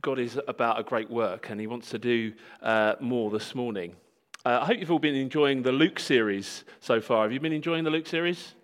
God 0.00 0.20
is 0.20 0.38
about 0.46 0.78
a 0.78 0.84
great 0.84 1.10
work 1.10 1.50
and 1.50 1.60
He 1.60 1.66
wants 1.66 1.90
to 1.90 1.98
do 1.98 2.32
uh, 2.62 2.94
more 3.00 3.30
this 3.30 3.54
morning. 3.54 3.96
Uh, 4.46 4.60
I 4.62 4.66
hope 4.66 4.78
you've 4.78 4.92
all 4.92 5.00
been 5.00 5.16
enjoying 5.16 5.62
the 5.62 5.72
Luke 5.72 5.98
series 5.98 6.62
so 6.78 7.00
far. 7.00 7.24
Have 7.24 7.32
you 7.32 7.40
been 7.40 7.52
enjoying 7.52 7.82
the 7.82 7.90
Luke 7.90 8.06
series? 8.06 8.54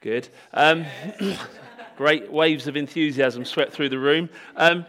Good. 0.00 0.28
Um, 0.54 0.86
great 1.96 2.30
waves 2.30 2.68
of 2.68 2.76
enthusiasm 2.76 3.44
swept 3.44 3.72
through 3.72 3.88
the 3.88 3.98
room. 3.98 4.30
Um, 4.54 4.86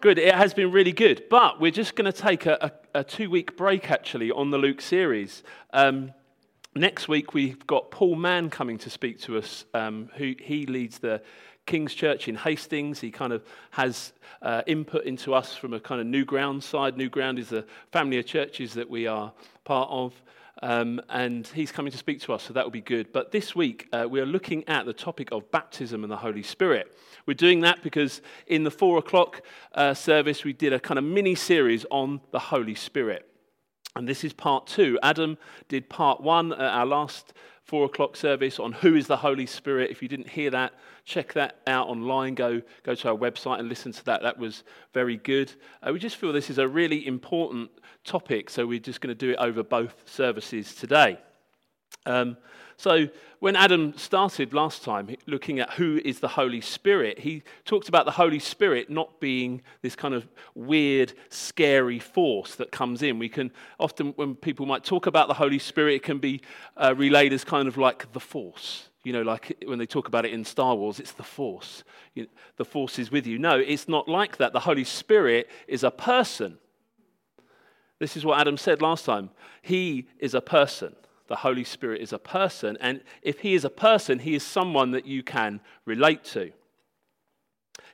good. 0.00 0.18
It 0.18 0.34
has 0.34 0.54
been 0.54 0.72
really 0.72 0.92
good. 0.92 1.24
But 1.28 1.60
we're 1.60 1.70
just 1.70 1.94
going 1.94 2.10
to 2.10 2.18
take 2.18 2.46
a, 2.46 2.72
a, 2.94 3.00
a 3.00 3.04
two 3.04 3.28
week 3.28 3.54
break 3.54 3.90
actually 3.90 4.30
on 4.30 4.50
the 4.50 4.56
Luke 4.56 4.80
series. 4.80 5.42
Um, 5.74 6.14
next 6.74 7.06
week, 7.06 7.34
we've 7.34 7.66
got 7.66 7.90
Paul 7.90 8.16
Mann 8.16 8.48
coming 8.48 8.78
to 8.78 8.88
speak 8.88 9.20
to 9.20 9.36
us, 9.36 9.66
um, 9.74 10.08
who 10.16 10.34
he 10.40 10.64
leads 10.64 11.00
the 11.00 11.20
King's 11.68 11.92
Church 11.94 12.28
in 12.28 12.34
Hastings. 12.34 12.98
He 12.98 13.10
kind 13.10 13.30
of 13.30 13.44
has 13.72 14.14
uh, 14.40 14.62
input 14.66 15.04
into 15.04 15.34
us 15.34 15.54
from 15.54 15.74
a 15.74 15.78
kind 15.78 16.00
of 16.00 16.06
New 16.06 16.24
Ground 16.24 16.64
side. 16.64 16.96
New 16.96 17.10
Ground 17.10 17.38
is 17.38 17.52
a 17.52 17.62
family 17.92 18.18
of 18.18 18.24
churches 18.24 18.72
that 18.72 18.88
we 18.88 19.06
are 19.06 19.30
part 19.64 19.90
of. 19.90 20.14
Um, 20.62 20.98
and 21.10 21.46
he's 21.46 21.70
coming 21.70 21.92
to 21.92 21.98
speak 21.98 22.22
to 22.22 22.32
us, 22.32 22.44
so 22.44 22.54
that 22.54 22.64
will 22.64 22.70
be 22.70 22.80
good. 22.80 23.12
But 23.12 23.32
this 23.32 23.54
week, 23.54 23.86
uh, 23.92 24.06
we 24.08 24.18
are 24.18 24.26
looking 24.26 24.66
at 24.66 24.86
the 24.86 24.94
topic 24.94 25.28
of 25.30 25.50
baptism 25.50 26.02
and 26.04 26.10
the 26.10 26.16
Holy 26.16 26.42
Spirit. 26.42 26.96
We're 27.26 27.34
doing 27.34 27.60
that 27.60 27.82
because 27.82 28.22
in 28.46 28.64
the 28.64 28.70
four 28.70 28.96
o'clock 28.96 29.42
uh, 29.74 29.92
service, 29.92 30.44
we 30.44 30.54
did 30.54 30.72
a 30.72 30.80
kind 30.80 30.96
of 30.96 31.04
mini 31.04 31.34
series 31.34 31.84
on 31.90 32.22
the 32.30 32.38
Holy 32.38 32.74
Spirit. 32.74 33.28
And 33.94 34.08
this 34.08 34.24
is 34.24 34.32
part 34.32 34.66
two. 34.66 34.98
Adam 35.02 35.36
did 35.68 35.90
part 35.90 36.22
one 36.22 36.52
at 36.52 36.60
our 36.60 36.86
last 36.86 37.34
four 37.68 37.84
o'clock 37.84 38.16
service 38.16 38.58
on 38.58 38.72
who 38.72 38.94
is 38.94 39.06
the 39.06 39.18
Holy 39.18 39.44
Spirit. 39.44 39.90
If 39.90 40.00
you 40.00 40.08
didn't 40.08 40.30
hear 40.30 40.50
that, 40.50 40.72
check 41.04 41.34
that 41.34 41.60
out 41.66 41.88
online. 41.88 42.34
Go, 42.34 42.62
go 42.82 42.94
to 42.94 43.08
our 43.10 43.14
website 43.14 43.60
and 43.60 43.68
listen 43.68 43.92
to 43.92 44.04
that. 44.06 44.22
That 44.22 44.38
was 44.38 44.64
very 44.94 45.18
good. 45.18 45.52
Uh, 45.82 45.92
we 45.92 45.98
just 45.98 46.16
feel 46.16 46.32
this 46.32 46.48
is 46.48 46.56
a 46.56 46.66
really 46.66 47.06
important 47.06 47.70
topic, 48.04 48.48
so 48.48 48.66
we're 48.66 48.78
just 48.78 49.02
going 49.02 49.14
to 49.14 49.26
do 49.26 49.32
it 49.32 49.36
over 49.36 49.62
both 49.62 49.94
services 50.06 50.74
today. 50.74 51.18
Um, 52.06 52.38
so, 52.78 53.08
when 53.40 53.56
Adam 53.56 53.92
started 53.98 54.54
last 54.54 54.84
time 54.84 55.16
looking 55.26 55.58
at 55.58 55.72
who 55.72 56.00
is 56.04 56.20
the 56.20 56.28
Holy 56.28 56.60
Spirit, 56.60 57.18
he 57.18 57.42
talked 57.64 57.88
about 57.88 58.04
the 58.04 58.12
Holy 58.12 58.38
Spirit 58.38 58.88
not 58.88 59.18
being 59.18 59.62
this 59.82 59.96
kind 59.96 60.14
of 60.14 60.28
weird, 60.54 61.12
scary 61.28 61.98
force 61.98 62.54
that 62.54 62.70
comes 62.70 63.02
in. 63.02 63.18
We 63.18 63.28
can 63.28 63.50
often, 63.80 64.12
when 64.14 64.36
people 64.36 64.64
might 64.64 64.84
talk 64.84 65.06
about 65.06 65.26
the 65.26 65.34
Holy 65.34 65.58
Spirit, 65.58 65.96
it 65.96 66.02
can 66.04 66.18
be 66.18 66.40
uh, 66.76 66.94
relayed 66.96 67.32
as 67.32 67.42
kind 67.42 67.66
of 67.66 67.78
like 67.78 68.12
the 68.12 68.20
force. 68.20 68.88
You 69.02 69.12
know, 69.12 69.22
like 69.22 69.60
when 69.66 69.80
they 69.80 69.86
talk 69.86 70.06
about 70.06 70.24
it 70.24 70.32
in 70.32 70.44
Star 70.44 70.76
Wars, 70.76 71.00
it's 71.00 71.12
the 71.12 71.24
force. 71.24 71.82
You 72.14 72.22
know, 72.22 72.28
the 72.58 72.64
force 72.64 73.00
is 73.00 73.10
with 73.10 73.26
you. 73.26 73.40
No, 73.40 73.58
it's 73.58 73.88
not 73.88 74.08
like 74.08 74.36
that. 74.36 74.52
The 74.52 74.60
Holy 74.60 74.84
Spirit 74.84 75.50
is 75.66 75.82
a 75.82 75.90
person. 75.90 76.58
This 77.98 78.16
is 78.16 78.24
what 78.24 78.38
Adam 78.38 78.56
said 78.56 78.80
last 78.80 79.04
time. 79.04 79.30
He 79.62 80.06
is 80.20 80.34
a 80.34 80.40
person. 80.40 80.94
The 81.28 81.36
Holy 81.36 81.64
Spirit 81.64 82.00
is 82.00 82.12
a 82.12 82.18
person. 82.18 82.76
And 82.80 83.02
if 83.22 83.40
he 83.40 83.54
is 83.54 83.64
a 83.64 83.70
person, 83.70 84.18
he 84.18 84.34
is 84.34 84.42
someone 84.42 84.90
that 84.90 85.06
you 85.06 85.22
can 85.22 85.60
relate 85.84 86.24
to. 86.24 86.52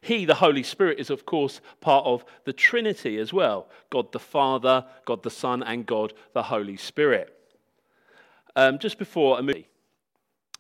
He, 0.01 0.25
the 0.25 0.35
Holy 0.35 0.63
Spirit, 0.63 0.99
is 0.99 1.11
of 1.11 1.25
course 1.25 1.61
part 1.81 2.05
of 2.05 2.25
the 2.45 2.53
Trinity 2.53 3.19
as 3.19 3.33
well 3.33 3.69
God 3.91 4.13
the 4.13 4.19
Father, 4.19 4.85
God 5.05 5.23
the 5.23 5.31
Son, 5.31 5.63
and 5.63 5.87
God 5.87 6.13
the 6.33 6.43
Holy 6.45 6.77
Spirit. 6.77 7.33
Um, 8.57 8.79
just 8.79 8.99
before 8.99 9.39
a 9.39 9.43
movie, 9.43 9.67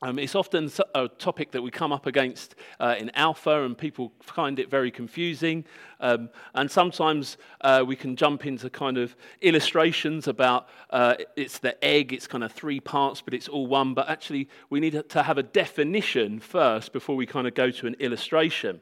um, 0.02 0.18
it's 0.18 0.34
often 0.34 0.70
a 0.94 1.08
topic 1.08 1.52
that 1.52 1.62
we 1.62 1.70
come 1.70 1.92
up 1.92 2.06
against 2.06 2.56
uh, 2.78 2.96
in 2.98 3.10
Alpha, 3.14 3.64
and 3.64 3.78
people 3.78 4.12
find 4.20 4.58
it 4.58 4.68
very 4.68 4.90
confusing. 4.90 5.64
Um, 6.00 6.28
and 6.54 6.70
sometimes 6.70 7.38
uh, 7.62 7.84
we 7.86 7.96
can 7.96 8.16
jump 8.16 8.44
into 8.44 8.68
kind 8.68 8.98
of 8.98 9.16
illustrations 9.40 10.28
about 10.28 10.68
uh, 10.90 11.14
it's 11.36 11.58
the 11.58 11.82
egg, 11.82 12.12
it's 12.12 12.26
kind 12.26 12.44
of 12.44 12.52
three 12.52 12.80
parts, 12.80 13.22
but 13.22 13.32
it's 13.32 13.48
all 13.48 13.66
one. 13.66 13.94
But 13.94 14.08
actually, 14.10 14.48
we 14.68 14.80
need 14.80 15.08
to 15.08 15.22
have 15.22 15.38
a 15.38 15.42
definition 15.42 16.40
first 16.40 16.92
before 16.92 17.16
we 17.16 17.24
kind 17.24 17.46
of 17.46 17.54
go 17.54 17.70
to 17.70 17.86
an 17.86 17.94
illustration. 17.98 18.80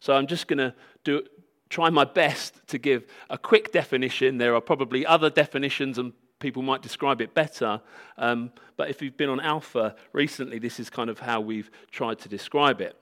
So 0.00 0.14
I'm 0.14 0.26
just 0.26 0.46
going 0.46 0.58
to 0.58 0.74
do 1.04 1.22
try 1.68 1.90
my 1.90 2.04
best 2.04 2.60
to 2.68 2.78
give 2.78 3.04
a 3.28 3.36
quick 3.36 3.72
definition. 3.72 4.38
There 4.38 4.54
are 4.54 4.60
probably 4.60 5.04
other 5.04 5.28
definitions 5.28 5.98
and 5.98 6.12
people 6.38 6.62
might 6.62 6.82
describe 6.82 7.20
it 7.20 7.34
better. 7.34 7.80
Um, 8.18 8.52
but 8.76 8.90
if 8.90 9.00
you've 9.00 9.16
been 9.16 9.30
on 9.30 9.40
Alpha 9.40 9.96
recently, 10.12 10.58
this 10.58 10.78
is 10.78 10.90
kind 10.90 11.10
of 11.10 11.18
how 11.18 11.40
we've 11.40 11.70
tried 11.90 12.18
to 12.20 12.28
describe 12.28 12.80
it. 12.80 12.96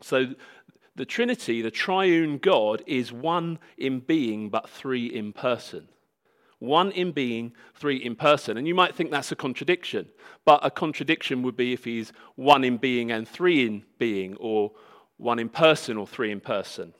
So 0.00 0.34
the 0.96 1.06
Trinity, 1.06 1.62
the 1.62 1.70
triune 1.70 2.38
God, 2.38 2.82
is 2.86 3.12
one 3.12 3.58
in 3.76 4.00
being, 4.00 4.50
but 4.50 4.68
three 4.68 5.06
in 5.06 5.32
person. 5.32 5.88
One 6.58 6.90
in 6.90 7.12
being, 7.12 7.52
three 7.76 7.96
in 7.96 8.16
person. 8.16 8.56
And 8.56 8.66
you 8.66 8.74
might 8.74 8.96
think 8.96 9.10
that's 9.10 9.30
a 9.30 9.36
contradiction, 9.36 10.08
but 10.44 10.58
a 10.64 10.70
contradiction 10.70 11.42
would 11.42 11.56
be 11.56 11.72
if 11.72 11.84
he's 11.84 12.12
one 12.34 12.64
in 12.64 12.78
being 12.78 13.12
and 13.12 13.28
three 13.28 13.64
in 13.64 13.84
being, 13.98 14.36
or 14.40 14.72
one 15.18 15.38
in 15.38 15.48
person 15.48 15.96
or 15.96 16.06
three 16.06 16.32
in 16.32 16.40
person. 16.40 16.94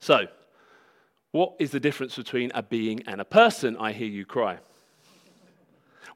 So, 0.00 0.26
what 1.32 1.54
is 1.58 1.70
the 1.70 1.80
difference 1.80 2.16
between 2.16 2.50
a 2.54 2.62
being 2.62 3.02
and 3.06 3.20
a 3.20 3.24
person? 3.24 3.76
I 3.78 3.92
hear 3.92 4.08
you 4.08 4.24
cry. 4.24 4.58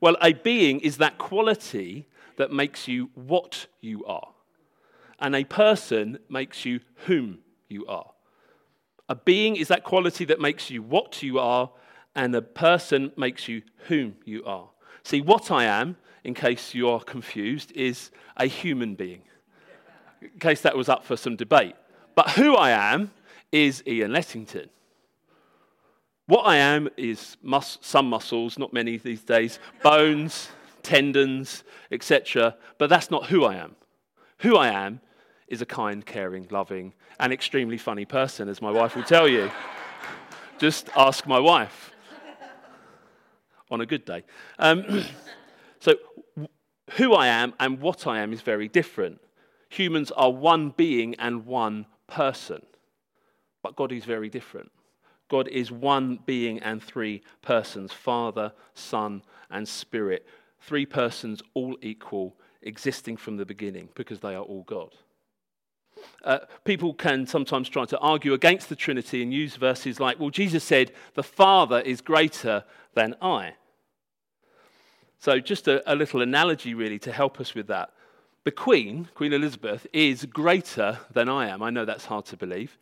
Well, 0.00 0.16
a 0.20 0.32
being 0.32 0.80
is 0.80 0.96
that 0.96 1.18
quality 1.18 2.08
that 2.36 2.50
makes 2.50 2.88
you 2.88 3.10
what 3.14 3.66
you 3.80 4.04
are, 4.04 4.30
and 5.20 5.36
a 5.36 5.44
person 5.44 6.18
makes 6.28 6.64
you 6.64 6.80
whom 7.06 7.38
you 7.68 7.86
are. 7.86 8.10
A 9.08 9.14
being 9.14 9.56
is 9.56 9.68
that 9.68 9.84
quality 9.84 10.24
that 10.24 10.40
makes 10.40 10.70
you 10.70 10.82
what 10.82 11.22
you 11.22 11.38
are, 11.38 11.70
and 12.16 12.34
a 12.34 12.42
person 12.42 13.12
makes 13.16 13.48
you 13.48 13.62
whom 13.88 14.16
you 14.24 14.44
are. 14.44 14.70
See, 15.04 15.20
what 15.20 15.50
I 15.50 15.64
am, 15.64 15.96
in 16.24 16.34
case 16.34 16.74
you 16.74 16.88
are 16.88 17.00
confused, 17.00 17.72
is 17.72 18.10
a 18.36 18.46
human 18.46 18.94
being, 18.94 19.22
in 20.20 20.38
case 20.40 20.62
that 20.62 20.76
was 20.76 20.88
up 20.88 21.04
for 21.04 21.16
some 21.16 21.36
debate. 21.36 21.74
But 22.14 22.30
who 22.30 22.56
I 22.56 22.70
am 22.70 23.10
is 23.50 23.82
Ian 23.86 24.12
Lettington. 24.12 24.68
What 26.26 26.42
I 26.42 26.56
am 26.56 26.88
is 26.96 27.36
mus- 27.42 27.78
some 27.80 28.08
muscles, 28.08 28.58
not 28.58 28.72
many 28.72 28.96
these 28.96 29.22
days, 29.22 29.58
bones, 29.82 30.50
tendons, 30.82 31.64
etc. 31.90 32.56
But 32.78 32.88
that's 32.90 33.10
not 33.10 33.26
who 33.26 33.44
I 33.44 33.56
am. 33.56 33.76
Who 34.38 34.56
I 34.56 34.68
am 34.68 35.00
is 35.48 35.60
a 35.62 35.66
kind, 35.66 36.04
caring, 36.06 36.46
loving, 36.50 36.94
and 37.18 37.32
extremely 37.32 37.76
funny 37.76 38.04
person, 38.04 38.48
as 38.48 38.62
my 38.62 38.70
wife 38.70 38.96
will 38.96 39.02
tell 39.02 39.28
you. 39.28 39.50
Just 40.58 40.88
ask 40.96 41.26
my 41.26 41.38
wife 41.38 41.92
on 43.70 43.80
a 43.80 43.86
good 43.86 44.04
day. 44.04 44.22
Um, 44.58 45.04
so, 45.80 45.94
who 46.92 47.14
I 47.14 47.26
am 47.26 47.54
and 47.58 47.80
what 47.80 48.06
I 48.06 48.20
am 48.20 48.32
is 48.32 48.42
very 48.42 48.68
different. 48.68 49.20
Humans 49.70 50.10
are 50.12 50.30
one 50.30 50.70
being 50.70 51.14
and 51.16 51.46
one 51.46 51.86
person, 52.06 52.62
but 53.62 53.74
God 53.76 53.90
is 53.90 54.04
very 54.04 54.28
different. 54.28 54.70
God 55.32 55.48
is 55.48 55.72
one 55.72 56.18
being 56.26 56.58
and 56.58 56.82
three 56.82 57.22
persons 57.40 57.90
Father, 57.90 58.52
Son, 58.74 59.22
and 59.50 59.66
Spirit. 59.66 60.26
Three 60.60 60.84
persons, 60.84 61.42
all 61.54 61.74
equal, 61.80 62.36
existing 62.60 63.16
from 63.16 63.38
the 63.38 63.46
beginning 63.46 63.88
because 63.94 64.20
they 64.20 64.34
are 64.34 64.42
all 64.42 64.62
God. 64.64 64.94
Uh, 66.22 66.40
people 66.64 66.92
can 66.92 67.26
sometimes 67.26 67.70
try 67.70 67.86
to 67.86 67.98
argue 68.00 68.34
against 68.34 68.68
the 68.68 68.76
Trinity 68.76 69.22
and 69.22 69.32
use 69.32 69.56
verses 69.56 69.98
like, 69.98 70.20
well, 70.20 70.28
Jesus 70.28 70.64
said, 70.64 70.92
the 71.14 71.22
Father 71.22 71.80
is 71.80 72.02
greater 72.02 72.64
than 72.92 73.16
I. 73.22 73.54
So, 75.18 75.40
just 75.40 75.66
a, 75.66 75.82
a 75.90 75.96
little 75.96 76.20
analogy 76.20 76.74
really 76.74 76.98
to 76.98 77.10
help 77.10 77.40
us 77.40 77.54
with 77.54 77.68
that. 77.68 77.94
The 78.44 78.50
Queen, 78.50 79.08
Queen 79.14 79.32
Elizabeth, 79.32 79.86
is 79.94 80.26
greater 80.26 80.98
than 81.10 81.30
I 81.30 81.48
am. 81.48 81.62
I 81.62 81.70
know 81.70 81.86
that's 81.86 82.04
hard 82.04 82.26
to 82.26 82.36
believe. 82.36 82.76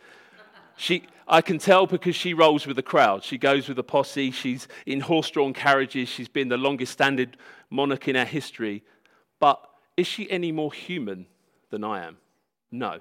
She, 0.81 1.03
I 1.29 1.43
can 1.43 1.59
tell 1.59 1.87
because 1.87 2.17
she 2.17 2.32
rolls 2.32 2.67
with 2.67 2.77
the 2.77 2.82
crowd. 2.82 3.23
She 3.23 3.37
goes 3.37 3.69
with 3.69 3.77
the 3.77 3.85
posse. 3.85 4.31
She's 4.31 4.67
in 4.87 5.00
horse 5.00 5.29
drawn 5.29 5.53
carriages. 5.53 6.09
She's 6.09 6.27
been 6.27 6.49
the 6.49 6.56
longest 6.56 6.93
standing 6.93 7.35
monarch 7.69 8.09
in 8.09 8.17
our 8.17 8.25
history. 8.25 8.82
But 9.41 9.61
is 9.99 10.06
she 10.06 10.31
any 10.31 10.53
more 10.53 10.73
human 10.73 11.27
than 11.69 11.85
I 11.85 12.06
am? 12.06 12.17
No. 12.71 13.00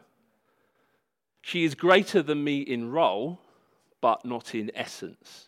She 1.42 1.64
is 1.64 1.74
greater 1.74 2.22
than 2.22 2.44
me 2.44 2.60
in 2.60 2.92
role, 2.92 3.40
but 4.02 4.26
not 4.26 4.54
in 4.54 4.72
essence. 4.76 5.48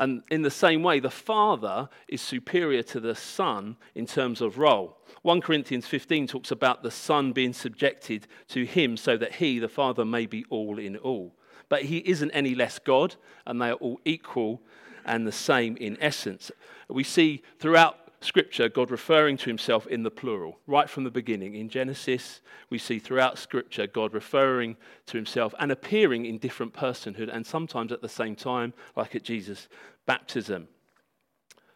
And 0.00 0.22
in 0.30 0.40
the 0.40 0.50
same 0.50 0.82
way, 0.82 0.98
the 0.98 1.10
Father 1.10 1.90
is 2.08 2.22
superior 2.22 2.82
to 2.84 3.00
the 3.00 3.14
Son 3.14 3.76
in 3.94 4.06
terms 4.06 4.40
of 4.40 4.56
role. 4.56 4.96
1 5.22 5.42
Corinthians 5.42 5.86
15 5.86 6.26
talks 6.26 6.50
about 6.50 6.82
the 6.82 6.90
Son 6.90 7.32
being 7.32 7.52
subjected 7.52 8.26
to 8.48 8.64
Him 8.64 8.96
so 8.96 9.18
that 9.18 9.34
He, 9.34 9.58
the 9.58 9.68
Father, 9.68 10.06
may 10.06 10.24
be 10.24 10.46
all 10.48 10.78
in 10.78 10.96
all. 10.96 11.34
But 11.68 11.82
He 11.82 11.98
isn't 11.98 12.30
any 12.30 12.54
less 12.54 12.78
God, 12.78 13.16
and 13.46 13.60
they 13.60 13.68
are 13.68 13.74
all 13.74 14.00
equal 14.06 14.62
and 15.04 15.26
the 15.26 15.32
same 15.32 15.76
in 15.76 15.98
essence. 16.00 16.50
We 16.88 17.04
see 17.04 17.42
throughout 17.58 17.98
Scripture 18.22 18.68
God 18.68 18.90
referring 18.90 19.38
to 19.38 19.46
himself 19.46 19.86
in 19.86 20.02
the 20.02 20.10
plural, 20.10 20.58
right 20.66 20.90
from 20.90 21.04
the 21.04 21.10
beginning. 21.10 21.54
In 21.54 21.70
Genesis, 21.70 22.42
we 22.68 22.76
see 22.76 22.98
throughout 22.98 23.38
Scripture 23.38 23.86
God 23.86 24.12
referring 24.12 24.76
to 25.06 25.16
himself 25.16 25.54
and 25.58 25.72
appearing 25.72 26.26
in 26.26 26.36
different 26.36 26.74
personhood 26.74 27.34
and 27.34 27.46
sometimes 27.46 27.92
at 27.92 28.02
the 28.02 28.08
same 28.08 28.36
time, 28.36 28.74
like 28.94 29.14
at 29.14 29.22
Jesus' 29.22 29.68
baptism. 30.04 30.68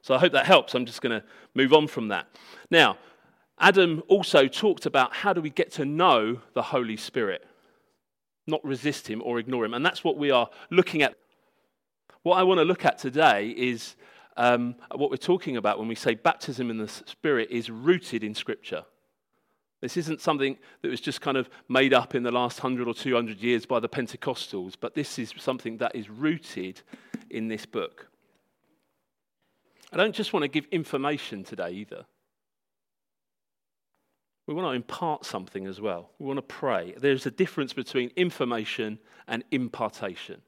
So 0.03 0.15
I 0.15 0.19
hope 0.19 0.33
that 0.33 0.45
helps. 0.45 0.75
I'm 0.75 0.85
just 0.85 1.01
going 1.01 1.19
to 1.19 1.27
move 1.55 1.73
on 1.73 1.87
from 1.87 2.09
that. 2.09 2.27
Now, 2.71 2.99
Adam 3.59 4.03
also 4.09 4.47
talked 4.47 4.85
about 4.85 5.15
how 5.15 5.33
do 5.33 5.41
we 5.41 5.49
get 5.49 5.73
to 5.73 5.87
know 5.87 6.41
the 6.53 6.63
Holy 6.63 6.99
Spirit, 6.99 7.47
not 8.47 8.63
resist 8.63 9.09
him 9.09 9.23
or 9.25 9.39
ignore 9.39 9.65
him. 9.65 9.73
And 9.73 9.87
that's 9.87 10.05
what 10.05 10.19
we 10.19 10.31
are 10.31 10.51
looking 10.71 11.01
at. 11.01 11.15
What 12.23 12.37
I 12.37 12.43
want 12.43 12.59
to 12.59 12.65
look 12.65 12.85
at 12.85 12.99
today 12.99 13.49
is 13.49 13.97
um, 14.37 14.75
what 14.95 15.11
we're 15.11 15.17
talking 15.17 15.57
about 15.57 15.79
when 15.79 15.89
we 15.89 15.95
say 15.95 16.15
baptism 16.15 16.71
in 16.71 16.79
the 16.79 16.89
Spirit 16.89 17.49
is 17.51 17.71
rooted 17.71 18.25
in 18.25 18.35
Scripture. 18.35 18.85
This 19.81 19.97
isn't 19.97 20.21
something 20.21 20.57
that 20.83 20.91
was 20.91 21.01
just 21.01 21.21
kind 21.21 21.37
of 21.37 21.51
made 21.69 21.93
up 21.93 22.15
in 22.15 22.23
the 22.23 22.33
last 22.33 22.63
100 22.63 22.89
or 22.89 22.95
200 22.95 23.39
years 23.41 23.67
by 23.67 23.81
the 23.81 23.89
Pentecostals, 23.89 24.75
but 24.81 24.95
this 24.95 25.19
is 25.19 25.35
something 25.37 25.77
that 25.77 25.95
is 25.95 26.09
rooted 26.09 26.81
in 27.29 27.49
this 27.49 27.67
book. 27.67 28.09
I 29.93 29.97
don't 29.97 30.15
just 30.15 30.33
want 30.33 30.43
to 30.43 30.49
give 30.49 30.67
information 30.73 31.45
today 31.45 31.71
either. 31.71 32.07
We 34.47 34.55
want 34.55 34.67
to 34.67 34.73
impart 34.73 35.25
something 35.25 35.67
as 35.67 35.81
well. 35.81 36.11
We 36.19 36.27
want 36.27 36.39
to 36.39 36.43
pray. 36.43 36.95
There's 36.97 37.27
a 37.27 37.31
difference 37.31 37.73
between 37.73 38.11
information 38.17 38.99
and 39.29 39.45
impartation. 39.51 40.43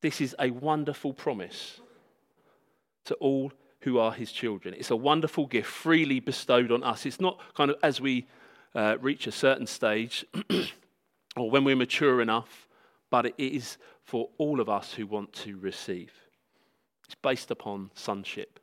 This 0.00 0.20
is 0.20 0.36
a 0.38 0.50
wonderful 0.50 1.12
promise 1.12 1.80
to 3.06 3.14
all 3.14 3.52
who 3.80 3.98
are 3.98 4.12
his 4.12 4.32
children. 4.32 4.74
It's 4.74 4.90
a 4.90 4.96
wonderful 4.96 5.46
gift 5.46 5.68
freely 5.68 6.20
bestowed 6.20 6.72
on 6.72 6.82
us. 6.82 7.06
It's 7.06 7.20
not 7.20 7.40
kind 7.54 7.70
of 7.70 7.76
as 7.82 8.00
we 8.00 8.26
uh, 8.74 8.96
reach 9.00 9.26
a 9.26 9.32
certain 9.32 9.66
stage 9.66 10.24
or 11.36 11.50
when 11.50 11.64
we're 11.64 11.76
mature 11.76 12.20
enough, 12.20 12.68
but 13.10 13.26
it 13.26 13.34
is 13.38 13.78
for 14.02 14.28
all 14.38 14.60
of 14.60 14.68
us 14.68 14.92
who 14.94 15.06
want 15.06 15.32
to 15.32 15.56
receive. 15.58 16.12
It's 17.04 17.14
based 17.14 17.50
upon 17.50 17.90
sonship. 17.94 18.58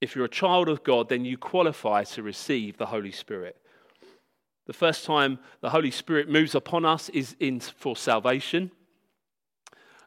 If 0.00 0.14
you're 0.14 0.26
a 0.26 0.28
child 0.28 0.68
of 0.68 0.84
God, 0.84 1.08
then 1.08 1.24
you 1.24 1.38
qualify 1.38 2.04
to 2.04 2.22
receive 2.22 2.76
the 2.76 2.86
Holy 2.86 3.12
Spirit. 3.12 3.56
The 4.66 4.72
first 4.72 5.04
time 5.04 5.38
the 5.60 5.70
Holy 5.70 5.90
Spirit 5.90 6.28
moves 6.28 6.54
upon 6.54 6.84
us 6.84 7.08
is 7.10 7.36
in, 7.40 7.60
for 7.60 7.96
salvation 7.96 8.70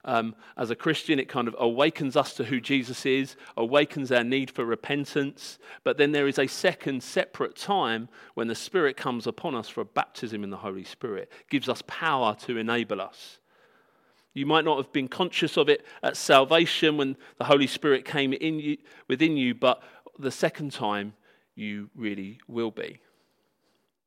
um, 0.08 0.36
as 0.56 0.72
a 0.72 0.76
Christian, 0.76 1.20
it 1.20 1.28
kind 1.28 1.50
of 1.50 1.56
awakens 1.60 2.16
us 2.16 2.34
to 2.36 2.46
who 2.46 2.62
Jesus 2.62 3.06
is, 3.06 3.36
awakens 3.58 4.10
our 4.10 4.24
need 4.24 4.50
for 4.50 4.64
repentance. 4.64 5.60
But 5.84 5.98
then 5.98 6.14
there 6.14 6.30
is 6.30 6.40
a 6.40 6.48
second 6.48 7.04
separate 7.04 7.58
time 7.58 8.08
when 8.34 8.48
the 8.48 8.56
Spirit 8.56 8.96
comes 8.96 9.28
upon 9.28 9.54
us 9.54 9.68
for 9.68 9.82
a 9.82 9.86
baptism 9.86 10.46
in 10.46 10.50
the 10.50 10.58
Holy 10.58 10.86
Spirit, 10.86 11.30
gives 11.50 11.68
us 11.68 11.84
power 11.88 12.36
to 12.46 12.58
enable 12.58 13.02
us. 13.02 13.40
You 14.34 14.46
might 14.46 14.64
not 14.64 14.78
have 14.78 14.94
been 14.94 15.10
conscious 15.10 15.58
of 15.58 15.68
it 15.68 15.86
at 16.02 16.16
salvation 16.16 16.96
when 16.96 17.18
the 17.38 17.44
Holy 17.44 17.68
Spirit 17.68 18.06
came 18.06 18.32
in 18.32 18.60
you, 18.60 18.78
within 19.10 19.36
you, 19.36 19.56
but 19.56 19.84
the 20.18 20.32
second 20.32 20.72
time 20.72 21.14
you 21.54 21.90
really 21.96 22.40
will 22.48 22.72
be. 22.72 23.02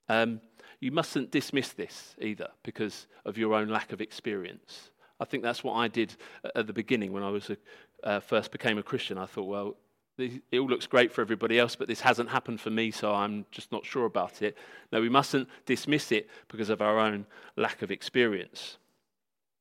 Um, 0.09 0.41
you 0.81 0.93
mustn't 0.93 1.31
dismiss 1.31 1.73
this 1.73 2.17
either 2.19 2.49
because 2.63 3.07
of 3.27 3.37
your 3.37 3.55
own 3.55 3.69
lack 3.69 3.93
of 3.93 4.01
experience. 4.01 4.91
I 5.21 5.27
think 5.27 5.43
that's 5.43 5.63
what 5.63 5.75
I 5.75 5.87
did 5.87 6.17
at 6.55 6.67
the 6.67 6.73
beginning 6.73 7.13
when 7.13 7.23
I 7.23 7.29
was 7.29 7.51
a, 7.51 7.57
uh, 8.03 8.21
first 8.21 8.51
became 8.51 8.79
a 8.79 8.83
Christian. 8.83 9.19
I 9.19 9.27
thought, 9.27 9.47
well, 9.47 9.77
it 10.19 10.59
all 10.59 10.67
looks 10.67 10.87
great 10.87 11.13
for 11.13 11.21
everybody 11.21 11.59
else, 11.59 11.77
but 11.77 11.89
this 11.89 12.01
hasn't 12.01 12.31
happened 12.31 12.61
for 12.61 12.71
me, 12.71 12.91
so 12.91 13.15
I'm 13.15 13.47
just 13.51 13.71
not 13.73 13.85
sure 13.85 14.07
about 14.07 14.43
it. 14.43 14.57
No, 14.93 15.01
we 15.01 15.09
mustn't 15.09 15.49
dismiss 15.67 16.11
it 16.13 16.29
because 16.49 16.71
of 16.71 16.83
our 16.83 16.99
own 16.99 17.27
lack 17.57 17.83
of 17.83 17.91
experience. 17.91 18.77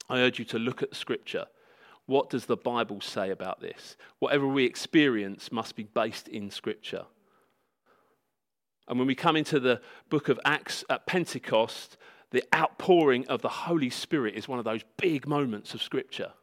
I 0.10 0.20
urge 0.20 0.40
you 0.40 0.46
to 0.46 0.60
look 0.60 0.82
at 0.82 0.96
Scripture. 0.96 1.46
What 2.08 2.30
does 2.30 2.46
the 2.46 2.58
Bible 2.58 3.02
say 3.02 3.30
about 3.30 3.62
this? 3.62 3.96
Whatever 4.20 4.48
we 4.48 4.66
experience 4.66 5.52
must 5.52 5.76
be 5.76 5.84
based 5.84 6.28
in 6.28 6.50
Scripture. 6.50 7.06
And 8.88 8.98
when 8.98 9.08
we 9.08 9.16
come 9.16 9.36
into 9.36 9.60
the 9.60 9.82
book 10.10 10.30
of 10.30 10.40
Acts 10.44 10.84
at 10.90 11.06
Pentecost, 11.06 11.98
the 12.32 12.44
outpouring 12.54 13.28
of 13.28 13.42
the 13.42 13.50
Holy 13.50 13.90
Spirit 13.90 14.36
is 14.36 14.48
one 14.48 14.60
of 14.60 14.66
those 14.66 14.84
big 14.98 15.28
moments 15.28 15.74
of 15.74 15.82
Scripture. 15.82 16.34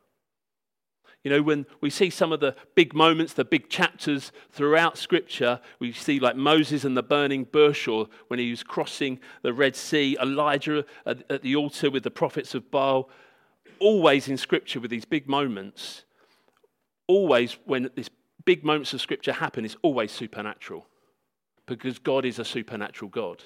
You 1.23 1.31
know, 1.31 1.43
when 1.43 1.67
we 1.81 1.91
see 1.91 2.11
some 2.11 2.31
of 2.31 2.39
the 2.39 2.55
big 2.77 2.95
moments, 2.95 3.33
the 3.33 3.45
big 3.45 3.69
chapters 3.69 4.31
throughout 4.51 4.97
Scripture, 4.97 5.61
we 5.81 5.93
see 5.93 6.21
like 6.21 6.37
Moses 6.37 6.85
and 6.85 6.97
the 6.97 7.03
burning 7.03 7.45
bush, 7.45 7.89
or 7.89 8.09
when 8.29 8.39
he 8.39 8.51
was 8.51 8.63
crossing 8.63 9.19
the 9.43 9.53
Red 9.53 9.75
Sea, 9.75 10.17
Elijah 10.21 10.85
at, 11.05 11.43
the 11.43 11.57
altar 11.57 11.91
with 11.91 12.05
the 12.05 12.13
prophets 12.13 12.55
of 12.55 12.71
Baal. 12.71 13.11
Always 13.81 14.29
in 14.29 14.37
Scripture, 14.37 14.79
with 14.79 14.91
these 14.91 15.05
big 15.05 15.29
moments, 15.29 16.05
always 17.09 17.59
when 17.65 17.91
these 17.97 18.11
big 18.45 18.65
moments 18.65 18.95
of 18.95 19.01
Scripture 19.01 19.33
happen, 19.33 19.65
it's 19.65 19.77
always 19.83 20.13
supernatural 20.13 20.87
because 21.67 21.99
God 21.99 22.25
is 22.25 22.39
a 22.39 22.45
supernatural 22.45 23.11
God. 23.11 23.43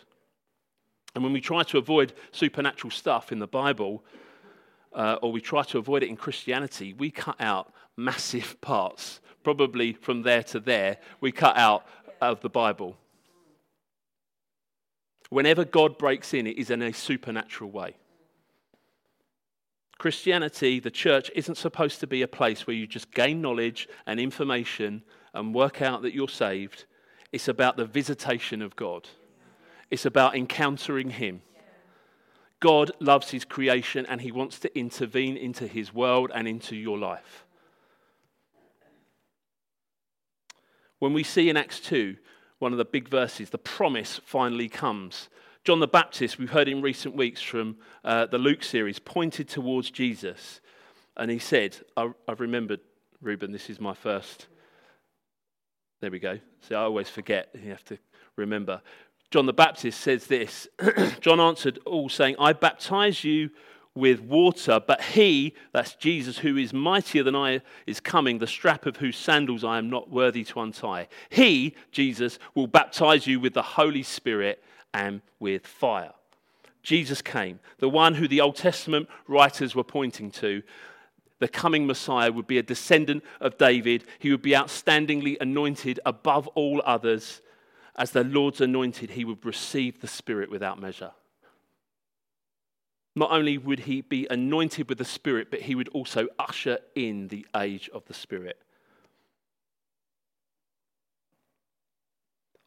And 1.14 1.24
when 1.24 1.32
we 1.32 1.40
try 1.40 1.62
to 1.64 1.78
avoid 1.78 2.12
supernatural 2.32 2.90
stuff 2.90 3.32
in 3.32 3.38
the 3.38 3.46
Bible, 3.46 4.04
uh, 4.92 5.18
or 5.22 5.32
we 5.32 5.40
try 5.40 5.62
to 5.64 5.78
avoid 5.78 6.02
it 6.02 6.08
in 6.08 6.16
Christianity, 6.16 6.92
we 6.92 7.10
cut 7.10 7.40
out 7.40 7.72
massive 7.96 8.60
parts. 8.60 9.20
Probably 9.42 9.94
from 9.94 10.22
there 10.22 10.42
to 10.44 10.60
there, 10.60 10.98
we 11.20 11.32
cut 11.32 11.56
out 11.56 11.86
of 12.20 12.40
the 12.40 12.50
Bible. 12.50 12.96
Whenever 15.30 15.64
God 15.64 15.96
breaks 15.96 16.34
in, 16.34 16.46
it 16.46 16.58
is 16.58 16.70
in 16.70 16.82
a 16.82 16.92
supernatural 16.92 17.70
way. 17.70 17.96
Christianity, 19.98 20.80
the 20.80 20.90
church, 20.90 21.30
isn't 21.34 21.56
supposed 21.56 22.00
to 22.00 22.06
be 22.06 22.22
a 22.22 22.28
place 22.28 22.66
where 22.66 22.74
you 22.74 22.86
just 22.86 23.12
gain 23.12 23.40
knowledge 23.40 23.88
and 24.06 24.18
information 24.18 25.02
and 25.34 25.54
work 25.54 25.82
out 25.82 26.02
that 26.02 26.14
you're 26.14 26.28
saved. 26.28 26.86
It's 27.32 27.48
about 27.48 27.76
the 27.76 27.84
visitation 27.84 28.62
of 28.62 28.74
God. 28.76 29.08
It's 29.90 30.06
about 30.06 30.36
encountering 30.36 31.10
Him. 31.10 31.42
God 32.60 32.92
loves 33.00 33.30
His 33.30 33.44
creation 33.44 34.06
and 34.06 34.20
He 34.20 34.30
wants 34.30 34.58
to 34.60 34.78
intervene 34.78 35.36
into 35.36 35.66
His 35.66 35.92
world 35.92 36.30
and 36.34 36.46
into 36.46 36.76
your 36.76 36.98
life. 36.98 37.44
When 40.98 41.14
we 41.14 41.24
see 41.24 41.48
in 41.48 41.56
Acts 41.56 41.80
2, 41.80 42.16
one 42.58 42.72
of 42.72 42.78
the 42.78 42.84
big 42.84 43.08
verses, 43.08 43.50
the 43.50 43.58
promise 43.58 44.20
finally 44.24 44.68
comes. 44.68 45.30
John 45.64 45.80
the 45.80 45.88
Baptist, 45.88 46.38
we've 46.38 46.50
heard 46.50 46.68
in 46.68 46.82
recent 46.82 47.16
weeks 47.16 47.40
from 47.40 47.76
uh, 48.04 48.26
the 48.26 48.38
Luke 48.38 48.62
series, 48.62 48.98
pointed 48.98 49.48
towards 49.48 49.90
Jesus. 49.90 50.60
And 51.16 51.30
he 51.30 51.38
said, 51.38 51.76
I, 51.96 52.10
have 52.28 52.40
remembered, 52.40 52.80
Reuben, 53.22 53.50
this 53.50 53.70
is 53.70 53.80
my 53.80 53.94
first. 53.94 54.46
There 56.00 56.10
we 56.10 56.18
go. 56.18 56.38
See, 56.68 56.74
I 56.74 56.82
always 56.82 57.08
forget. 57.08 57.48
You 57.54 57.70
have 57.70 57.84
to 57.86 57.98
remember. 58.36 58.82
John 59.30 59.46
the 59.46 59.52
Baptist 59.52 60.00
says 60.00 60.26
this 60.26 60.68
John 61.20 61.40
answered 61.40 61.78
all, 61.86 62.08
saying, 62.08 62.36
I 62.38 62.52
baptize 62.52 63.22
you 63.24 63.50
with 63.94 64.20
water, 64.20 64.80
but 64.84 65.02
he, 65.02 65.54
that's 65.72 65.94
Jesus, 65.94 66.38
who 66.38 66.56
is 66.56 66.72
mightier 66.72 67.22
than 67.22 67.36
I, 67.36 67.60
is 67.86 68.00
coming, 68.00 68.38
the 68.38 68.46
strap 68.46 68.86
of 68.86 68.96
whose 68.96 69.16
sandals 69.16 69.64
I 69.64 69.78
am 69.78 69.90
not 69.90 70.10
worthy 70.10 70.44
to 70.44 70.60
untie. 70.60 71.08
He, 71.28 71.74
Jesus, 71.90 72.38
will 72.54 72.66
baptize 72.66 73.26
you 73.26 73.40
with 73.40 73.54
the 73.54 73.62
Holy 73.62 74.02
Spirit 74.02 74.62
and 74.94 75.20
with 75.38 75.66
fire. 75.66 76.12
Jesus 76.82 77.20
came, 77.20 77.60
the 77.78 77.88
one 77.88 78.14
who 78.14 78.26
the 78.26 78.40
Old 78.40 78.56
Testament 78.56 79.08
writers 79.28 79.74
were 79.74 79.84
pointing 79.84 80.30
to. 80.32 80.62
The 81.38 81.48
coming 81.48 81.86
Messiah 81.86 82.32
would 82.32 82.46
be 82.46 82.58
a 82.58 82.62
descendant 82.62 83.24
of 83.40 83.58
David. 83.58 84.04
He 84.18 84.30
would 84.30 84.42
be 84.42 84.52
outstandingly 84.52 85.36
anointed 85.40 86.00
above 86.06 86.46
all 86.48 86.82
others 86.84 87.42
as 87.96 88.12
the 88.12 88.24
Lord's 88.24 88.60
anointed, 88.60 89.10
he 89.10 89.24
would 89.24 89.44
receive 89.44 90.00
the 90.00 90.06
Spirit 90.06 90.50
without 90.50 90.80
measure. 90.80 91.12
Not 93.16 93.32
only 93.32 93.58
would 93.58 93.80
he 93.80 94.00
be 94.00 94.26
anointed 94.30 94.88
with 94.88 94.98
the 94.98 95.04
Spirit, 95.04 95.50
but 95.50 95.62
he 95.62 95.74
would 95.74 95.88
also 95.88 96.28
usher 96.38 96.78
in 96.94 97.28
the 97.28 97.46
age 97.56 97.90
of 97.92 98.04
the 98.06 98.14
Spirit. 98.14 98.62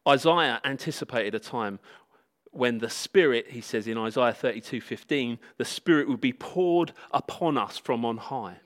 Isaiah 0.06 0.60
anticipated 0.64 1.34
a 1.34 1.38
time 1.38 1.78
when 2.50 2.78
the 2.78 2.90
Spirit, 2.90 3.50
he 3.50 3.62
says 3.62 3.86
in 3.86 3.96
Isaiah 3.96 4.34
32 4.34 4.80
15, 4.80 5.38
the 5.56 5.64
Spirit 5.64 6.08
would 6.08 6.20
be 6.20 6.32
poured 6.32 6.92
upon 7.10 7.56
us 7.56 7.78
from 7.78 8.04
on 8.04 8.18
high 8.18 8.58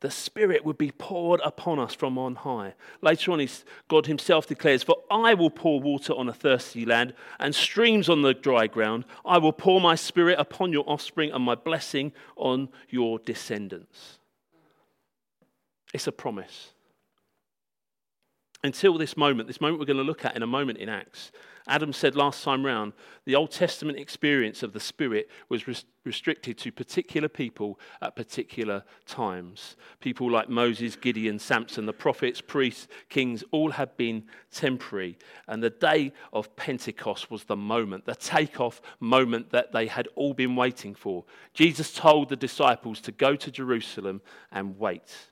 the 0.00 0.10
Spirit 0.10 0.64
would 0.64 0.78
be 0.78 0.90
poured 0.90 1.40
upon 1.44 1.78
us 1.78 1.94
from 1.94 2.18
on 2.18 2.34
high. 2.36 2.74
Later 3.02 3.32
on, 3.32 3.46
God 3.88 4.06
Himself 4.06 4.46
declares, 4.46 4.82
For 4.82 4.96
I 5.10 5.34
will 5.34 5.50
pour 5.50 5.80
water 5.80 6.14
on 6.14 6.28
a 6.28 6.32
thirsty 6.32 6.84
land 6.84 7.14
and 7.38 7.54
streams 7.54 8.08
on 8.08 8.22
the 8.22 8.34
dry 8.34 8.66
ground. 8.66 9.04
I 9.24 9.38
will 9.38 9.52
pour 9.52 9.80
my 9.80 9.94
Spirit 9.94 10.38
upon 10.38 10.72
your 10.72 10.84
offspring 10.86 11.32
and 11.32 11.44
my 11.44 11.54
blessing 11.54 12.12
on 12.36 12.70
your 12.88 13.18
descendants. 13.18 14.18
It's 15.92 16.06
a 16.06 16.12
promise. 16.12 16.70
until 18.62 18.98
this 18.98 19.16
moment, 19.16 19.48
this 19.48 19.60
moment 19.60 19.80
we're 19.80 19.86
going 19.86 19.96
to 19.96 20.02
look 20.02 20.24
at 20.24 20.36
in 20.36 20.42
a 20.42 20.46
moment 20.46 20.78
in 20.78 20.88
Acts, 20.88 21.32
Adam 21.70 21.92
said 21.92 22.16
last 22.16 22.42
time 22.42 22.66
round, 22.66 22.92
the 23.24 23.36
Old 23.36 23.52
Testament 23.52 23.96
experience 23.96 24.64
of 24.64 24.72
the 24.72 24.80
Spirit 24.80 25.30
was 25.48 25.68
res- 25.68 25.84
restricted 26.04 26.58
to 26.58 26.72
particular 26.72 27.28
people 27.28 27.78
at 28.02 28.16
particular 28.16 28.82
times. 29.06 29.76
People 30.00 30.28
like 30.28 30.48
Moses, 30.48 30.96
Gideon, 30.96 31.38
Samson, 31.38 31.86
the 31.86 31.92
prophets, 31.92 32.40
priests, 32.40 32.88
kings, 33.08 33.44
all 33.52 33.70
had 33.70 33.96
been 33.96 34.24
temporary. 34.50 35.16
And 35.46 35.62
the 35.62 35.70
day 35.70 36.12
of 36.32 36.56
Pentecost 36.56 37.30
was 37.30 37.44
the 37.44 37.56
moment, 37.56 38.04
the 38.04 38.16
takeoff 38.16 38.82
moment 38.98 39.50
that 39.50 39.70
they 39.70 39.86
had 39.86 40.08
all 40.16 40.34
been 40.34 40.56
waiting 40.56 40.96
for. 40.96 41.24
Jesus 41.54 41.92
told 41.94 42.30
the 42.30 42.36
disciples 42.36 43.00
to 43.02 43.12
go 43.12 43.36
to 43.36 43.50
Jerusalem 43.50 44.22
and 44.50 44.76
wait 44.76 45.29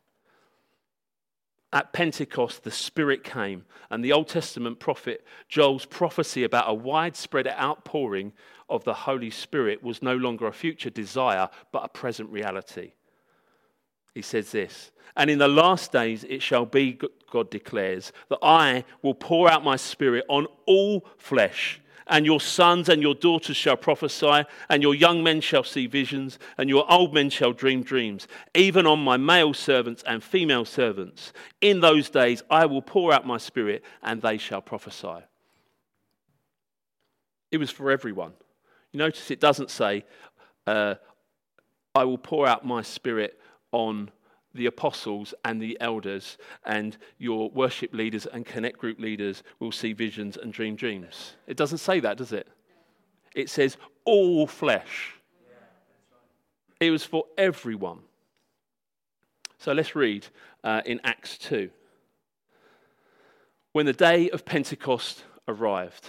at 1.73 1.93
Pentecost, 1.93 2.65
the 2.65 2.71
Spirit 2.71 3.23
came, 3.25 3.65
and 3.91 4.03
the 4.03 4.13
Old 4.13 4.29
Testament 4.29 4.79
prophet 4.79 5.27
Joel's 5.49 5.85
prophecy 5.85 6.45
about 6.45 6.69
a 6.69 6.75
widespread 6.75 7.47
outpouring 7.47 8.33
of 8.69 8.85
the 8.85 8.95
Holy 8.95 9.31
Spirit 9.31 9.83
was 9.83 10.03
no 10.03 10.17
longer 10.17 10.47
a 10.47 10.53
future 10.53 10.91
desire, 10.91 11.49
but 11.73 11.85
a 11.85 11.89
present 11.89 12.31
reality. 12.31 12.93
He 14.15 14.23
says 14.23 14.51
this, 14.51 14.91
and 15.17 15.31
in 15.31 15.39
the 15.39 15.49
last 15.49 15.93
days 15.93 16.25
it 16.25 16.43
shall 16.43 16.67
be, 16.67 16.99
God 17.31 17.51
declares, 17.51 18.13
that 18.31 18.39
I 18.43 18.85
will 19.03 19.15
pour 19.15 19.51
out 19.51 19.65
my 19.65 19.77
Spirit 19.77 20.25
on 20.29 20.47
all 20.67 21.07
flesh 21.19 21.81
and 22.09 22.25
your 22.25 22.41
sons 22.41 22.89
and 22.89 23.03
your 23.03 23.15
daughters 23.15 23.57
shall 23.57 23.77
prophesy, 23.77 24.45
and 24.69 24.83
your 24.83 24.95
young 24.95 25.23
men 25.23 25.41
shall 25.41 25.65
see 25.65 25.87
visions, 25.87 26.39
and 26.57 26.69
your 26.69 26.91
old 26.91 27.15
men 27.15 27.31
shall 27.31 27.53
dream 27.53 27.83
dreams, 27.83 28.27
even 28.55 28.87
on 28.87 28.99
my 28.99 29.17
male 29.17 29.55
servants 29.55 30.03
and 30.07 30.23
female 30.23 30.65
servants. 30.65 31.33
In 31.61 31.81
those 31.81 32.11
days 32.11 32.43
I 32.51 32.67
will 32.67 32.83
pour 32.83 33.13
out 33.13 33.27
my 33.27 33.39
spirit, 33.39 33.85
and 34.03 34.23
they 34.23 34.39
shall 34.39 34.63
prophesy. 34.63 35.25
It 37.51 37.59
was 37.59 37.71
for 37.71 37.91
everyone. 37.91 38.33
You 38.93 38.99
notice 38.99 39.31
it 39.31 39.41
doesn't 39.41 39.71
say, 39.71 40.05
uh, 40.67 40.95
I 41.95 42.05
will 42.05 42.19
pour 42.19 42.47
out 42.47 42.65
my 42.65 42.83
spirit 42.83 43.39
on 43.73 44.11
the 44.55 44.67
apostles 44.67 45.35
and 45.45 45.61
the 45.61 45.77
elders, 45.81 46.39
and 46.65 46.97
your 47.19 47.51
worship 47.51 47.93
leaders 47.93 48.27
and 48.27 48.47
connect 48.47 48.79
group 48.79 48.99
leaders 48.99 49.43
will 49.61 49.73
see 49.73 49.93
visions 49.93 50.37
and 50.37 50.53
dream 50.53 50.77
dreams. 50.77 51.35
It 51.47 51.57
doesn't 51.57 51.79
say 51.79 52.01
that, 52.01 52.17
does 52.17 52.33
it? 52.33 52.49
It 53.35 53.51
says 53.51 53.77
all 54.05 54.47
flesh. 54.47 55.15
It 56.81 56.91
was 56.91 57.05
for 57.05 57.25
everyone. 57.37 58.01
So 59.59 59.73
let's 59.73 59.97
read 59.97 60.27
uh, 60.63 60.83
in 60.87 61.01
Acts 61.03 61.37
2. 61.39 61.71
When 63.73 63.87
the 63.87 63.93
day 63.93 64.31
of 64.31 64.45
Pentecost 64.45 65.25
arrived, 65.47 66.09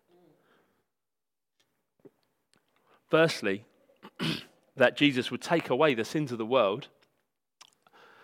Firstly, 3.11 3.65
that 4.77 4.95
Jesus 4.95 5.29
would 5.29 5.41
take 5.41 5.69
away 5.69 5.93
the 5.93 6.05
sins 6.05 6.31
of 6.31 6.37
the 6.37 6.45
world. 6.45 6.87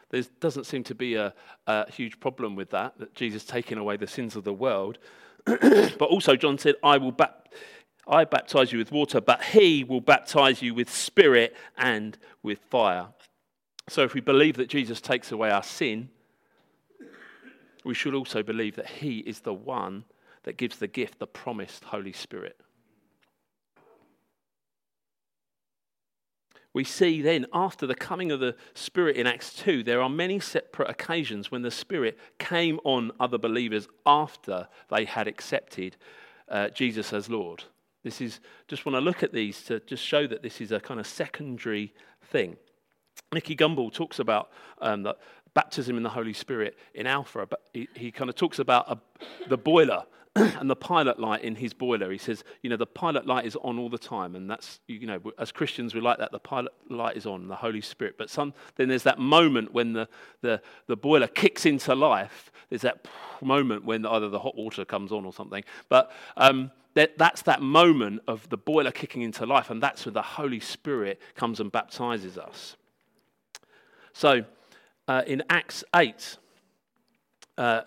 There 0.09 0.23
doesn't 0.39 0.63
seem 0.63 0.85
to 0.85 0.95
be 0.95 1.15
a, 1.15 1.33
a, 1.67 1.91
huge 1.91 2.21
problem 2.21 2.55
with 2.55 2.69
that, 2.69 2.97
that 2.97 3.13
Jesus 3.13 3.43
taking 3.43 3.77
away 3.77 3.97
the 3.97 4.07
sins 4.07 4.37
of 4.37 4.45
the 4.45 4.53
world. 4.53 4.97
but 5.45 6.01
also, 6.01 6.37
John 6.37 6.57
said, 6.57 6.75
I 6.81 6.97
will 6.97 7.13
I 8.07 8.23
baptize 8.23 8.71
you 8.71 8.77
with 8.79 8.93
water, 8.93 9.19
but 9.19 9.43
he 9.43 9.83
will 9.83 9.99
baptize 9.99 10.61
you 10.61 10.73
with 10.73 10.89
spirit 10.89 11.53
and 11.77 12.17
with 12.41 12.59
fire. 12.69 13.07
So, 13.89 14.03
if 14.03 14.13
we 14.13 14.21
believe 14.21 14.55
that 14.55 14.69
Jesus 14.69 15.01
takes 15.01 15.33
away 15.33 15.51
our 15.51 15.63
sin, 15.63 16.09
we 17.83 17.93
should 17.93 18.13
also 18.13 18.41
believe 18.41 18.77
that 18.77 18.87
he 18.87 19.19
is 19.19 19.41
the 19.41 19.53
one 19.53 20.05
that 20.43 20.55
gives 20.55 20.77
the 20.77 20.87
gift, 20.87 21.19
the 21.19 21.27
promised 21.27 21.83
Holy 21.83 22.13
Spirit. 22.13 22.57
We 26.77 26.83
see 26.83 27.23
then, 27.23 27.47
after 27.53 27.87
the 27.87 27.95
coming 27.95 28.31
of 28.31 28.39
the 28.39 28.55
Spirit 28.75 29.15
in 29.15 29.25
Acts 29.25 29.51
2, 29.55 29.81
there 29.81 29.99
are 29.99 30.09
many 30.09 30.39
separate 30.39 30.87
occasions 30.87 31.49
when 31.49 31.63
the 31.63 31.71
Spirit 31.71 32.19
came 32.37 32.79
on 32.83 33.11
other 33.19 33.39
believers 33.39 33.87
after 34.05 34.67
they 34.89 35.03
had 35.03 35.27
accepted 35.27 35.97
uh, 36.49 36.69
Jesus 36.69 37.13
as 37.13 37.31
Lord. 37.31 37.63
This 38.03 38.21
is 38.21 38.41
just 38.67 38.85
want 38.85 38.95
to 38.95 39.01
look 39.01 39.23
at 39.23 39.33
these 39.33 39.63
to 39.63 39.79
just 39.87 40.03
show 40.03 40.27
that 40.27 40.43
this 40.43 40.61
is 40.61 40.71
a 40.71 40.79
kind 40.79 40.99
of 40.99 41.07
secondary 41.07 41.95
thing. 42.21 42.57
Nicky 43.33 43.55
Gumbel 43.55 43.91
talks 43.91 44.19
about 44.19 44.51
um, 44.79 45.11
baptism 45.55 45.97
in 45.97 46.03
the 46.03 46.09
Holy 46.09 46.33
Spirit 46.33 46.77
in 46.93 47.07
Alpha. 47.07 47.47
But 47.47 47.61
he, 47.73 47.87
he 47.95 48.11
kind 48.11 48.29
of 48.29 48.35
talks 48.35 48.59
about 48.59 48.85
a, 48.87 48.99
the 49.49 49.57
boiler 49.57 50.03
and 50.59 50.69
the 50.69 50.75
pilot 50.75 51.19
light 51.19 51.43
in 51.43 51.55
his 51.55 51.73
boiler. 51.73 52.11
He 52.11 52.17
says, 52.17 52.43
you 52.61 52.69
know, 52.69 52.77
the 52.77 52.85
pilot 52.85 53.25
light 53.25 53.45
is 53.45 53.55
on 53.57 53.79
all 53.79 53.89
the 53.89 53.97
time, 53.97 54.35
and 54.35 54.49
that's, 54.49 54.79
you 54.87 55.07
know, 55.07 55.19
as 55.39 55.51
Christians 55.51 55.95
we 55.95 56.01
like 56.01 56.19
that. 56.19 56.31
The 56.31 56.39
pilot 56.39 56.73
light 56.89 57.17
is 57.17 57.25
on, 57.25 57.47
the 57.47 57.55
Holy 57.55 57.81
Spirit. 57.81 58.15
But 58.17 58.29
some, 58.29 58.53
then 58.75 58.87
there's 58.89 59.03
that 59.03 59.19
moment 59.19 59.73
when 59.73 59.93
the, 59.93 60.07
the, 60.41 60.61
the 60.87 60.95
boiler 60.95 61.27
kicks 61.27 61.65
into 61.65 61.95
life. 61.95 62.51
There's 62.69 62.83
that 62.83 63.07
moment 63.41 63.85
when 63.85 64.05
either 64.05 64.29
the 64.29 64.39
hot 64.39 64.55
water 64.55 64.85
comes 64.85 65.11
on 65.11 65.25
or 65.25 65.33
something. 65.33 65.63
But 65.89 66.11
um, 66.35 66.71
that, 66.93 67.17
that's 67.17 67.41
that 67.43 67.61
moment 67.61 68.21
of 68.27 68.47
the 68.49 68.57
boiler 68.57 68.91
kicking 68.91 69.21
into 69.21 69.45
life, 69.45 69.69
and 69.69 69.81
that's 69.81 70.05
when 70.05 70.13
the 70.13 70.21
Holy 70.21 70.59
Spirit 70.59 71.19
comes 71.35 71.59
and 71.59 71.71
baptizes 71.71 72.37
us. 72.37 72.75
So 74.13 74.45
uh, 75.07 75.23
in 75.25 75.43
Acts 75.49 75.83
8, 75.95 76.37
uh, 77.57 77.81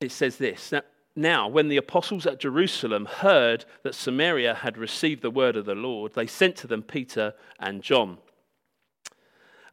it 0.00 0.10
says 0.10 0.36
this 0.36 0.72
Now, 1.14 1.48
when 1.48 1.68
the 1.68 1.76
apostles 1.76 2.26
at 2.26 2.40
Jerusalem 2.40 3.06
heard 3.06 3.64
that 3.82 3.94
Samaria 3.94 4.54
had 4.54 4.78
received 4.78 5.22
the 5.22 5.30
word 5.30 5.56
of 5.56 5.66
the 5.66 5.74
Lord, 5.74 6.14
they 6.14 6.26
sent 6.26 6.56
to 6.56 6.66
them 6.66 6.82
Peter 6.82 7.34
and 7.58 7.82
John, 7.82 8.18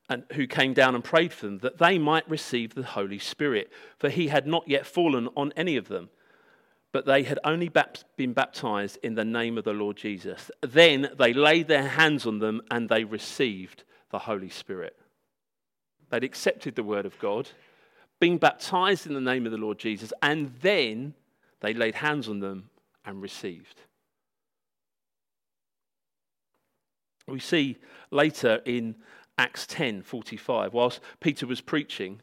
and 0.10 0.24
who 0.34 0.48
came 0.48 0.74
down 0.74 0.96
and 0.96 1.04
prayed 1.04 1.34
for 1.34 1.48
them 1.48 1.60
that 1.60 1.78
they 1.78 1.98
might 1.98 2.30
receive 2.30 2.76
the 2.76 2.84
Holy 2.84 3.20
Spirit, 3.20 3.72
for 3.98 4.10
he 4.10 4.28
had 4.28 4.46
not 4.46 4.68
yet 4.68 4.86
fallen 4.86 5.30
on 5.36 5.54
any 5.56 5.78
of 5.78 5.88
them. 5.88 6.10
But 6.94 7.06
they 7.06 7.24
had 7.24 7.38
only 7.44 7.70
been 8.16 8.34
baptized 8.34 8.98
in 9.04 9.16
the 9.16 9.26
name 9.26 9.58
of 9.58 9.66
the 9.66 9.74
Lord 9.74 9.98
Jesus. 9.98 10.50
Then 10.62 11.10
they 11.20 11.34
laid 11.34 11.68
their 11.68 11.88
hands 11.88 12.26
on 12.26 12.40
them 12.40 12.62
and 12.72 12.88
they 12.88 13.04
received 13.04 13.84
the 14.10 14.20
Holy 14.20 14.50
Spirit. 14.50 14.98
They'd 16.10 16.24
accepted 16.24 16.76
the 16.76 16.84
word 16.84 17.06
of 17.06 17.20
God 17.20 17.50
being 18.20 18.38
baptized 18.38 19.06
in 19.06 19.14
the 19.14 19.22
name 19.22 19.46
of 19.46 19.52
the 19.52 19.58
Lord 19.58 19.78
Jesus, 19.78 20.12
and 20.22 20.54
then 20.62 21.14
they 21.60 21.74
laid 21.74 21.96
hands 21.96 22.28
on 22.28 22.40
them 22.40 22.70
and 23.06 23.22
received. 23.22 23.82
We 27.28 27.40
see 27.40 27.78
later 28.10 28.62
in 28.66 28.96
Acts 29.38 29.68
10 29.68 30.02
45, 30.02 30.74
whilst 30.74 31.02
Peter 31.20 31.46
was 31.46 31.62
preaching, 31.62 32.22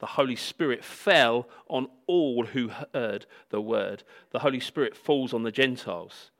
the 0.00 0.06
Holy 0.06 0.36
Spirit 0.36 0.84
fell 0.84 1.48
on 1.68 1.86
all 2.06 2.46
who 2.46 2.70
heard 2.92 3.26
the 3.50 3.60
word. 3.60 4.02
The 4.30 4.40
Holy 4.40 4.60
Spirit 4.60 4.96
falls 4.96 5.32
on 5.32 5.44
the 5.44 5.52
Gentiles. 5.52 6.30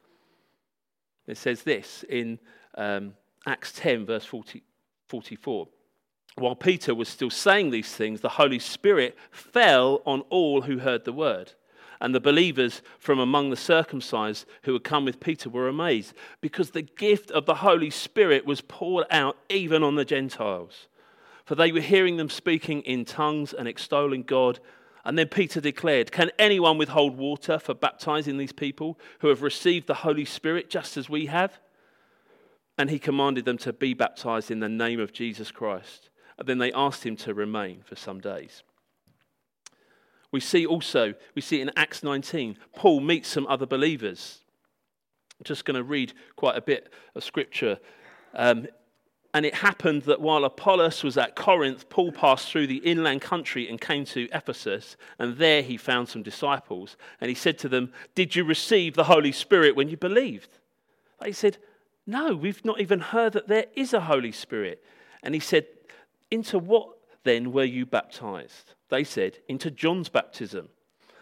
It 1.26 1.36
says 1.36 1.62
this 1.62 2.04
in 2.08 2.38
um, 2.76 3.14
Acts 3.46 3.72
10, 3.72 4.06
verse 4.06 4.24
40, 4.24 4.62
44 5.08 5.68
while 6.36 6.56
Peter 6.56 6.94
was 6.94 7.08
still 7.08 7.30
saying 7.30 7.70
these 7.70 7.94
things, 7.94 8.20
the 8.20 8.30
Holy 8.30 8.58
Spirit 8.58 9.16
fell 9.30 10.02
on 10.04 10.22
all 10.30 10.62
who 10.62 10.78
heard 10.78 11.04
the 11.04 11.12
word. 11.12 11.52
And 12.00 12.14
the 12.14 12.20
believers 12.20 12.82
from 12.98 13.18
among 13.18 13.50
the 13.50 13.56
circumcised 13.56 14.46
who 14.64 14.72
had 14.72 14.84
come 14.84 15.04
with 15.04 15.20
Peter 15.20 15.48
were 15.48 15.68
amazed 15.68 16.12
because 16.40 16.70
the 16.70 16.82
gift 16.82 17.30
of 17.30 17.46
the 17.46 17.54
Holy 17.56 17.88
Spirit 17.88 18.44
was 18.44 18.60
poured 18.60 19.06
out 19.10 19.38
even 19.48 19.82
on 19.82 19.94
the 19.94 20.04
Gentiles. 20.04 20.88
For 21.44 21.54
they 21.54 21.70
were 21.70 21.80
hearing 21.80 22.16
them 22.16 22.28
speaking 22.28 22.82
in 22.82 23.04
tongues 23.04 23.52
and 23.52 23.68
extolling 23.68 24.22
God. 24.24 24.58
And 25.04 25.16
then 25.16 25.28
Peter 25.28 25.60
declared, 25.60 26.10
Can 26.10 26.30
anyone 26.38 26.78
withhold 26.78 27.16
water 27.16 27.58
for 27.58 27.74
baptizing 27.74 28.38
these 28.38 28.52
people 28.52 28.98
who 29.20 29.28
have 29.28 29.42
received 29.42 29.86
the 29.86 29.94
Holy 29.94 30.24
Spirit 30.24 30.68
just 30.68 30.96
as 30.96 31.08
we 31.08 31.26
have? 31.26 31.58
And 32.76 32.90
he 32.90 32.98
commanded 32.98 33.44
them 33.44 33.58
to 33.58 33.72
be 33.72 33.94
baptized 33.94 34.50
in 34.50 34.58
the 34.58 34.68
name 34.68 34.98
of 34.98 35.12
Jesus 35.12 35.52
Christ. 35.52 36.10
Then 36.42 36.58
they 36.58 36.72
asked 36.72 37.04
him 37.04 37.16
to 37.18 37.34
remain 37.34 37.82
for 37.84 37.96
some 37.96 38.20
days. 38.20 38.62
We 40.32 40.40
see 40.40 40.66
also, 40.66 41.14
we 41.36 41.42
see 41.42 41.60
in 41.60 41.70
Acts 41.76 42.02
19, 42.02 42.56
Paul 42.74 43.00
meets 43.00 43.28
some 43.28 43.46
other 43.46 43.66
believers. 43.66 44.40
I'm 45.38 45.44
just 45.44 45.64
going 45.64 45.76
to 45.76 45.84
read 45.84 46.12
quite 46.34 46.56
a 46.56 46.60
bit 46.60 46.92
of 47.14 47.22
scripture. 47.22 47.78
Um, 48.34 48.66
and 49.32 49.44
it 49.44 49.54
happened 49.54 50.02
that 50.02 50.20
while 50.20 50.44
Apollos 50.44 51.02
was 51.02 51.16
at 51.16 51.34
Corinth, 51.34 51.88
Paul 51.88 52.12
passed 52.12 52.50
through 52.50 52.68
the 52.68 52.78
inland 52.78 53.20
country 53.20 53.68
and 53.68 53.80
came 53.80 54.04
to 54.06 54.28
Ephesus. 54.32 54.96
And 55.18 55.36
there 55.36 55.60
he 55.60 55.76
found 55.76 56.08
some 56.08 56.22
disciples. 56.22 56.96
And 57.20 57.28
he 57.28 57.34
said 57.34 57.58
to 57.58 57.68
them, 57.68 57.92
Did 58.14 58.36
you 58.36 58.44
receive 58.44 58.94
the 58.94 59.04
Holy 59.04 59.32
Spirit 59.32 59.74
when 59.74 59.88
you 59.88 59.96
believed? 59.96 60.58
They 61.20 61.32
said, 61.32 61.58
No, 62.06 62.36
we've 62.36 62.64
not 62.64 62.80
even 62.80 63.00
heard 63.00 63.32
that 63.32 63.48
there 63.48 63.66
is 63.74 63.92
a 63.92 64.00
Holy 64.00 64.32
Spirit. 64.32 64.84
And 65.22 65.34
he 65.34 65.40
said, 65.40 65.66
Into 66.30 66.58
what 66.58 66.88
then 67.24 67.52
were 67.52 67.64
you 67.64 67.86
baptized? 67.86 68.74
They 68.88 69.04
said, 69.04 69.38
Into 69.48 69.70
John's 69.70 70.08
baptism. 70.08 70.68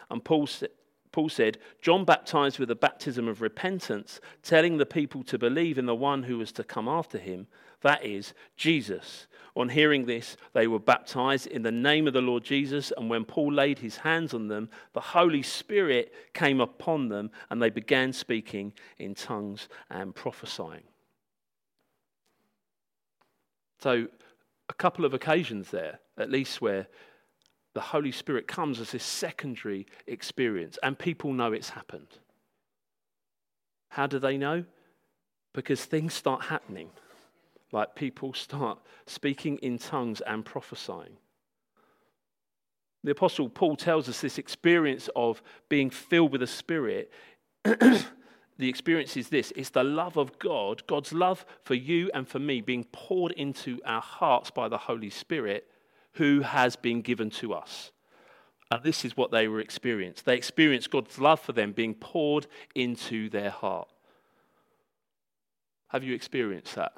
And 0.09 0.23
Paul 0.23 0.47
said, 0.47 0.69
Paul 1.13 1.29
said, 1.29 1.59
John 1.79 2.05
baptized 2.05 2.57
with 2.57 2.71
a 2.71 2.75
baptism 2.75 3.27
of 3.27 3.41
repentance, 3.41 4.19
telling 4.41 4.77
the 4.77 4.85
people 4.85 5.23
to 5.25 5.37
believe 5.37 5.77
in 5.77 5.85
the 5.85 5.95
one 5.95 6.23
who 6.23 6.39
was 6.39 6.51
to 6.53 6.63
come 6.63 6.87
after 6.87 7.19
him, 7.19 7.45
that 7.81 8.03
is, 8.03 8.33
Jesus. 8.57 9.27
On 9.55 9.69
hearing 9.69 10.05
this, 10.05 10.35
they 10.53 10.65
were 10.65 10.79
baptized 10.79 11.45
in 11.45 11.61
the 11.61 11.71
name 11.71 12.07
of 12.07 12.13
the 12.13 12.21
Lord 12.21 12.43
Jesus, 12.43 12.91
and 12.97 13.09
when 13.09 13.25
Paul 13.25 13.53
laid 13.53 13.77
his 13.77 13.97
hands 13.97 14.33
on 14.33 14.47
them, 14.47 14.69
the 14.93 15.01
Holy 15.01 15.43
Spirit 15.43 16.11
came 16.33 16.59
upon 16.59 17.09
them, 17.09 17.29
and 17.51 17.61
they 17.61 17.69
began 17.69 18.11
speaking 18.11 18.73
in 18.97 19.13
tongues 19.13 19.69
and 19.91 20.15
prophesying. 20.15 20.83
So, 23.79 24.07
a 24.69 24.73
couple 24.73 25.05
of 25.05 25.13
occasions 25.13 25.71
there, 25.71 25.99
at 26.17 26.31
least, 26.31 26.61
where 26.61 26.87
the 27.73 27.81
Holy 27.81 28.11
Spirit 28.11 28.47
comes 28.47 28.79
as 28.79 28.91
this 28.91 29.03
secondary 29.03 29.87
experience, 30.07 30.77
and 30.83 30.97
people 30.97 31.33
know 31.33 31.53
it's 31.53 31.69
happened. 31.69 32.19
How 33.89 34.07
do 34.07 34.19
they 34.19 34.37
know? 34.37 34.65
Because 35.53 35.85
things 35.85 36.13
start 36.13 36.43
happening. 36.43 36.89
Like 37.71 37.95
people 37.95 38.33
start 38.33 38.79
speaking 39.07 39.57
in 39.57 39.77
tongues 39.77 40.21
and 40.21 40.45
prophesying. 40.45 41.17
The 43.03 43.11
Apostle 43.11 43.49
Paul 43.49 43.75
tells 43.75 44.07
us 44.07 44.21
this 44.21 44.37
experience 44.37 45.09
of 45.15 45.41
being 45.69 45.89
filled 45.89 46.31
with 46.31 46.41
the 46.41 46.47
Spirit. 46.47 47.11
the 48.57 48.69
experience 48.69 49.17
is 49.17 49.29
this 49.29 49.51
it's 49.55 49.69
the 49.69 49.83
love 49.83 50.17
of 50.17 50.37
God, 50.39 50.85
God's 50.87 51.13
love 51.13 51.45
for 51.63 51.73
you 51.73 52.09
and 52.13 52.27
for 52.27 52.39
me, 52.39 52.61
being 52.61 52.85
poured 52.91 53.31
into 53.33 53.79
our 53.85 54.01
hearts 54.01 54.51
by 54.51 54.67
the 54.67 54.77
Holy 54.77 55.09
Spirit 55.09 55.67
who 56.13 56.41
has 56.41 56.75
been 56.75 57.01
given 57.01 57.29
to 57.31 57.53
us. 57.53 57.91
And 58.69 58.83
this 58.83 59.05
is 59.05 59.17
what 59.17 59.31
they 59.31 59.47
were 59.47 59.59
experienced. 59.59 60.25
They 60.25 60.35
experienced 60.35 60.91
God's 60.91 61.19
love 61.19 61.39
for 61.39 61.53
them 61.53 61.71
being 61.71 61.95
poured 61.95 62.47
into 62.75 63.29
their 63.29 63.49
heart. 63.49 63.87
Have 65.89 66.03
you 66.03 66.15
experienced 66.15 66.75
that? 66.75 66.93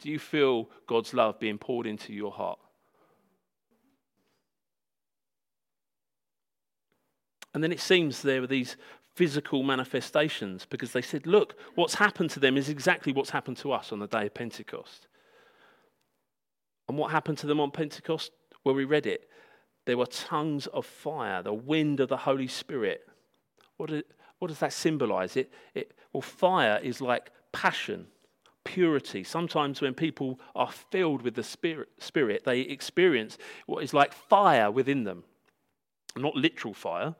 Do 0.00 0.10
you 0.10 0.18
feel 0.18 0.70
God's 0.86 1.12
love 1.12 1.38
being 1.38 1.58
poured 1.58 1.86
into 1.86 2.12
your 2.12 2.32
heart? 2.32 2.58
And 7.52 7.64
then 7.64 7.72
it 7.72 7.80
seems 7.80 8.22
there 8.22 8.40
were 8.40 8.46
these 8.46 8.76
physical 9.18 9.64
manifestations 9.64 10.64
because 10.64 10.92
they 10.92 11.02
said, 11.02 11.26
look, 11.26 11.56
what's 11.74 11.94
happened 11.94 12.30
to 12.30 12.38
them 12.38 12.56
is 12.56 12.68
exactly 12.68 13.12
what's 13.12 13.30
happened 13.30 13.56
to 13.56 13.72
us 13.72 13.90
on 13.90 13.98
the 13.98 14.06
day 14.06 14.26
of 14.26 14.34
Pentecost. 14.34 15.08
And 16.88 16.96
what 16.96 17.10
happened 17.10 17.36
to 17.38 17.48
them 17.48 17.58
on 17.58 17.72
Pentecost? 17.72 18.30
Well, 18.62 18.76
we 18.76 18.84
read 18.84 19.06
it. 19.06 19.28
There 19.86 19.98
were 19.98 20.06
tongues 20.06 20.68
of 20.68 20.86
fire, 20.86 21.42
the 21.42 21.52
wind 21.52 21.98
of 21.98 22.08
the 22.08 22.16
Holy 22.16 22.46
Spirit. 22.46 23.08
What, 23.76 23.90
is, 23.90 24.04
what 24.38 24.48
does 24.48 24.60
that 24.60 24.72
symbolize? 24.72 25.36
It, 25.36 25.52
it, 25.74 25.94
well, 26.12 26.22
fire 26.22 26.78
is 26.80 27.00
like 27.00 27.32
passion, 27.50 28.06
purity. 28.62 29.24
Sometimes 29.24 29.80
when 29.80 29.94
people 29.94 30.38
are 30.54 30.70
filled 30.70 31.22
with 31.22 31.34
the 31.34 31.42
Spirit, 31.42 31.88
spirit 31.98 32.44
they 32.44 32.60
experience 32.60 33.36
what 33.66 33.82
is 33.82 33.92
like 33.92 34.12
fire 34.12 34.70
within 34.70 35.02
them. 35.02 35.24
Not 36.16 36.36
literal 36.36 36.72
fire, 36.72 37.16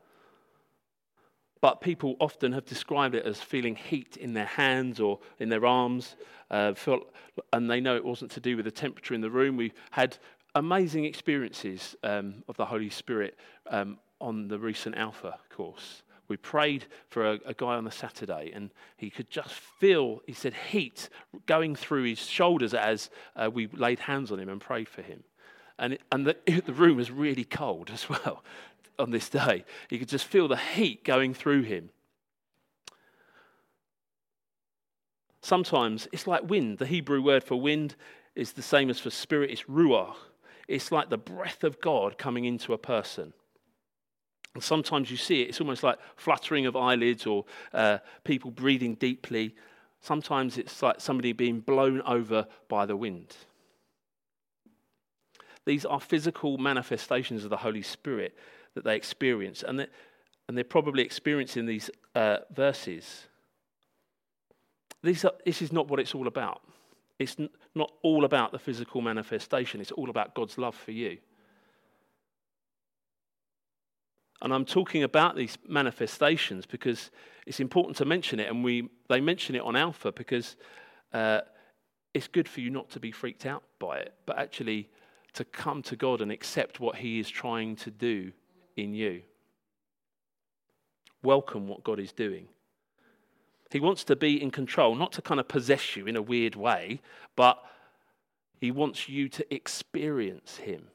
but 1.61 1.81
people 1.81 2.15
often 2.19 2.53
have 2.53 2.65
described 2.65 3.15
it 3.15 3.25
as 3.25 3.41
feeling 3.41 3.75
heat 3.75 4.17
in 4.17 4.33
their 4.33 4.45
hands 4.45 4.99
or 4.99 5.19
in 5.39 5.49
their 5.49 5.65
arms, 5.65 6.15
uh, 6.51 6.73
felt, 6.73 7.13
and 7.51 7.69
they 7.69 7.81
know 7.81 7.95
it 7.95 8.05
wasn't 8.05 8.31
to 8.31 8.39
do 8.39 8.55
with 8.55 8.65
the 8.65 8.71
temperature 8.71 9.13
in 9.13 9.21
the 9.21 9.29
room. 9.29 9.57
We 9.57 9.73
had 9.91 10.17
amazing 10.55 11.05
experiences 11.05 11.95
um, 12.03 12.43
of 12.47 12.55
the 12.57 12.65
Holy 12.65 12.89
Spirit 12.89 13.37
um, 13.67 13.99
on 14.21 14.47
the 14.47 14.57
recent 14.57 14.95
Alpha 14.95 15.37
course. 15.49 16.03
We 16.29 16.37
prayed 16.37 16.85
for 17.09 17.25
a, 17.25 17.39
a, 17.45 17.53
guy 17.55 17.75
on 17.75 17.85
the 17.85 17.91
Saturday, 17.91 18.51
and 18.53 18.69
he 18.97 19.09
could 19.09 19.31
just 19.31 19.49
feel, 19.51 20.21
he 20.27 20.33
said, 20.33 20.53
heat 20.71 21.09
going 21.47 21.75
through 21.75 22.03
his 22.03 22.19
shoulders 22.19 22.75
as 22.75 23.09
uh, 23.35 23.49
we 23.51 23.67
laid 23.67 23.99
hands 23.99 24.31
on 24.31 24.39
him 24.39 24.47
and 24.47 24.61
prayed 24.61 24.87
for 24.87 25.01
him. 25.01 25.23
And, 25.79 25.93
it, 25.93 26.01
and 26.11 26.27
the, 26.27 26.37
the 26.65 26.73
room 26.73 26.97
was 26.97 27.09
really 27.09 27.45
cold 27.45 27.89
as 27.91 28.07
well 28.07 28.43
on 28.99 29.11
this 29.11 29.29
day. 29.29 29.65
He 29.89 29.97
could 29.97 30.09
just 30.09 30.25
feel 30.25 30.47
the 30.47 30.57
heat 30.57 31.03
going 31.03 31.33
through 31.33 31.63
him. 31.63 31.89
Sometimes 35.41 36.07
it's 36.11 36.27
like 36.27 36.49
wind. 36.49 36.77
The 36.77 36.85
Hebrew 36.85 37.21
word 37.21 37.43
for 37.43 37.59
wind 37.59 37.95
is 38.35 38.53
the 38.53 38.61
same 38.61 38.89
as 38.89 38.99
for 38.99 39.09
spirit, 39.09 39.51
it's 39.51 39.63
ruach. 39.63 40.15
It's 40.67 40.91
like 40.91 41.09
the 41.09 41.17
breath 41.17 41.63
of 41.63 41.81
God 41.81 42.17
coming 42.17 42.45
into 42.45 42.73
a 42.73 42.77
person. 42.77 43.33
And 44.53 44.63
sometimes 44.63 45.09
you 45.09 45.17
see 45.17 45.41
it, 45.41 45.49
it's 45.49 45.61
almost 45.61 45.83
like 45.83 45.97
fluttering 46.15 46.65
of 46.65 46.75
eyelids 46.75 47.25
or 47.25 47.45
uh, 47.73 47.99
people 48.23 48.51
breathing 48.51 48.95
deeply. 48.95 49.55
Sometimes 50.01 50.57
it's 50.57 50.81
like 50.81 50.99
somebody 50.99 51.33
being 51.33 51.59
blown 51.59 52.01
over 52.01 52.47
by 52.67 52.85
the 52.85 52.95
wind. 52.95 53.35
These 55.65 55.85
are 55.85 55.99
physical 55.99 56.57
manifestations 56.57 57.43
of 57.43 57.49
the 57.49 57.57
Holy 57.57 57.81
Spirit 57.81 58.35
that 58.75 58.83
they 58.83 58.95
experience, 58.95 59.63
and 59.63 59.79
they're, 59.79 59.87
and 60.47 60.57
they're 60.57 60.63
probably 60.63 61.03
experiencing 61.03 61.65
these 61.65 61.89
uh, 62.15 62.37
verses. 62.51 63.27
These 65.03 65.25
are, 65.25 65.33
this 65.45 65.61
is 65.61 65.71
not 65.71 65.87
what 65.87 65.99
it's 65.99 66.15
all 66.15 66.27
about. 66.27 66.61
It's 67.19 67.37
not 67.75 67.91
all 68.01 68.25
about 68.25 68.51
the 68.51 68.59
physical 68.59 69.01
manifestation, 69.01 69.81
it's 69.81 69.91
all 69.91 70.09
about 70.09 70.35
God's 70.35 70.57
love 70.57 70.75
for 70.75 70.91
you. 70.91 71.17
And 74.41 74.53
I'm 74.53 74.65
talking 74.65 75.03
about 75.03 75.35
these 75.35 75.57
manifestations 75.67 76.65
because 76.65 77.11
it's 77.45 77.59
important 77.59 77.97
to 77.97 78.05
mention 78.05 78.39
it, 78.39 78.49
and 78.49 78.63
we, 78.63 78.89
they 79.09 79.19
mention 79.19 79.55
it 79.55 79.61
on 79.61 79.75
Alpha 79.75 80.13
because 80.13 80.55
uh, 81.13 81.41
it's 82.13 82.27
good 82.27 82.47
for 82.47 82.61
you 82.61 82.69
not 82.69 82.89
to 82.91 82.99
be 82.99 83.11
freaked 83.11 83.45
out 83.45 83.63
by 83.79 83.97
it, 83.97 84.13
but 84.25 84.37
actually 84.37 84.89
to 85.33 85.43
come 85.43 85.81
to 85.83 85.95
God 85.95 86.21
and 86.21 86.31
accept 86.31 86.79
what 86.79 86.95
He 86.95 87.19
is 87.19 87.29
trying 87.29 87.75
to 87.77 87.91
do 87.91 88.31
in 88.81 88.93
you. 88.93 89.21
Welcome 91.23 91.67
what 91.67 91.83
God 91.83 91.99
is 91.99 92.11
doing. 92.11 92.47
He 93.71 93.79
wants 93.79 94.03
to 94.05 94.15
be 94.15 94.41
in 94.41 94.51
control, 94.51 94.95
not 94.95 95.11
to 95.13 95.21
kind 95.21 95.39
of 95.39 95.47
possess 95.47 95.95
you 95.95 96.07
in 96.07 96.15
a 96.15 96.21
weird 96.21 96.55
way, 96.55 97.01
but 97.35 97.63
he 98.59 98.71
wants 98.71 99.07
you 99.07 99.29
to 99.29 99.53
experience 99.53 100.57
him. 100.57 100.87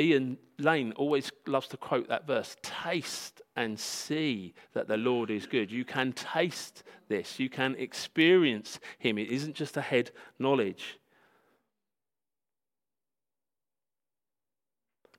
Ian 0.00 0.38
Lane 0.58 0.92
always 0.96 1.30
loves 1.46 1.68
to 1.68 1.76
quote 1.76 2.08
that 2.08 2.26
verse 2.26 2.56
taste 2.62 3.42
and 3.56 3.78
see 3.78 4.54
that 4.72 4.88
the 4.88 4.96
Lord 4.96 5.30
is 5.30 5.46
good. 5.46 5.70
You 5.70 5.84
can 5.84 6.12
taste 6.12 6.82
this, 7.08 7.38
you 7.38 7.50
can 7.50 7.74
experience 7.76 8.80
him. 8.98 9.18
It 9.18 9.28
isn't 9.28 9.54
just 9.54 9.76
a 9.76 9.82
head 9.82 10.10
knowledge. 10.38 10.98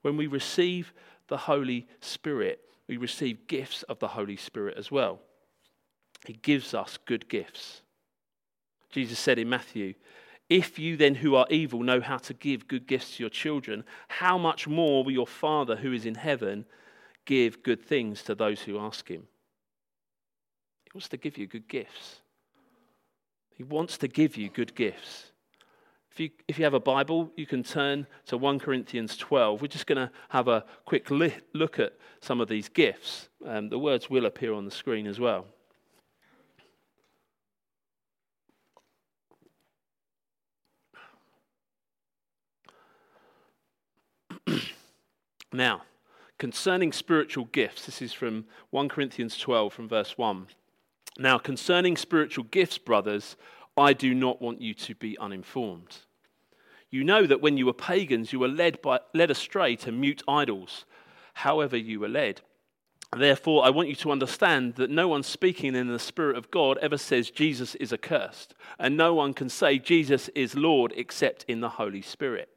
When 0.03 0.17
we 0.17 0.27
receive 0.27 0.93
the 1.27 1.37
Holy 1.37 1.87
Spirit, 2.01 2.59
we 2.87 2.97
receive 2.97 3.47
gifts 3.47 3.83
of 3.83 3.99
the 3.99 4.09
Holy 4.09 4.35
Spirit 4.35 4.77
as 4.77 4.91
well. 4.91 5.19
He 6.25 6.33
gives 6.33 6.73
us 6.73 6.99
good 7.05 7.27
gifts. 7.27 7.81
Jesus 8.91 9.17
said 9.17 9.39
in 9.39 9.49
Matthew, 9.49 9.95
If 10.49 10.77
you 10.77 10.97
then, 10.97 11.15
who 11.15 11.35
are 11.35 11.47
evil, 11.49 11.81
know 11.81 12.01
how 12.01 12.17
to 12.17 12.33
give 12.33 12.67
good 12.67 12.85
gifts 12.85 13.15
to 13.15 13.23
your 13.23 13.29
children, 13.29 13.83
how 14.07 14.37
much 14.37 14.67
more 14.67 15.03
will 15.03 15.11
your 15.11 15.27
Father 15.27 15.77
who 15.77 15.93
is 15.93 16.05
in 16.05 16.15
heaven 16.15 16.65
give 17.25 17.63
good 17.63 17.81
things 17.81 18.21
to 18.23 18.35
those 18.35 18.61
who 18.61 18.77
ask 18.77 19.07
him? 19.07 19.23
He 20.83 20.91
wants 20.93 21.09
to 21.09 21.17
give 21.17 21.37
you 21.37 21.47
good 21.47 21.67
gifts. 21.67 22.21
He 23.55 23.63
wants 23.63 23.97
to 23.99 24.07
give 24.07 24.35
you 24.35 24.49
good 24.49 24.75
gifts. 24.75 25.32
If 26.13 26.19
you, 26.19 26.29
if 26.47 26.59
you 26.59 26.63
have 26.63 26.75
a 26.75 26.79
Bible, 26.79 27.31
you 27.35 27.47
can 27.47 27.63
turn 27.63 28.05
to 28.27 28.37
1 28.37 28.59
Corinthians 28.59 29.17
12. 29.17 29.63
We're 29.63 29.67
just 29.67 29.87
going 29.87 29.97
to 29.97 30.11
have 30.29 30.47
a 30.47 30.63
quick 30.85 31.09
li- 31.09 31.33
look 31.53 31.79
at 31.79 31.93
some 32.21 32.39
of 32.39 32.47
these 32.47 32.69
gifts. 32.69 33.29
Um, 33.43 33.69
the 33.69 33.79
words 33.79 34.11
will 34.11 34.27
appear 34.27 34.53
on 34.53 34.63
the 34.65 34.69
screen 34.69 35.07
as 35.07 35.19
well. 35.19 35.47
Now, 45.51 45.81
concerning 46.37 46.91
spiritual 46.91 47.45
gifts, 47.45 47.87
this 47.87 48.03
is 48.03 48.13
from 48.13 48.45
1 48.69 48.87
Corinthians 48.87 49.35
12, 49.39 49.73
from 49.73 49.89
verse 49.89 50.15
1. 50.15 50.45
Now, 51.17 51.39
concerning 51.39 51.97
spiritual 51.97 52.45
gifts, 52.45 52.77
brothers, 52.77 53.35
I 53.77 53.93
do 53.93 54.13
not 54.13 54.41
want 54.41 54.61
you 54.61 54.73
to 54.73 54.95
be 54.95 55.17
uninformed. 55.17 55.97
You 56.89 57.03
know 57.03 57.25
that 57.25 57.41
when 57.41 57.57
you 57.57 57.65
were 57.65 57.73
pagans, 57.73 58.31
you 58.31 58.39
were 58.39 58.47
led, 58.47 58.81
by, 58.81 58.99
led 59.13 59.31
astray 59.31 59.75
to 59.77 59.91
mute 59.91 60.21
idols, 60.27 60.85
however, 61.33 61.75
you 61.75 61.99
were 61.99 62.07
led. 62.07 62.41
Therefore, 63.17 63.65
I 63.65 63.69
want 63.69 63.89
you 63.89 63.95
to 63.95 64.11
understand 64.11 64.75
that 64.75 64.89
no 64.89 65.07
one 65.07 65.23
speaking 65.23 65.75
in 65.75 65.87
the 65.87 65.99
Spirit 65.99 66.37
of 66.37 66.51
God 66.51 66.77
ever 66.79 66.97
says 66.97 67.31
Jesus 67.31 67.75
is 67.75 67.93
accursed, 67.93 68.53
and 68.77 68.95
no 68.95 69.13
one 69.13 69.33
can 69.33 69.49
say 69.49 69.79
Jesus 69.79 70.29
is 70.29 70.55
Lord 70.55 70.93
except 70.95 71.45
in 71.47 71.59
the 71.59 71.69
Holy 71.69 72.01
Spirit. 72.01 72.49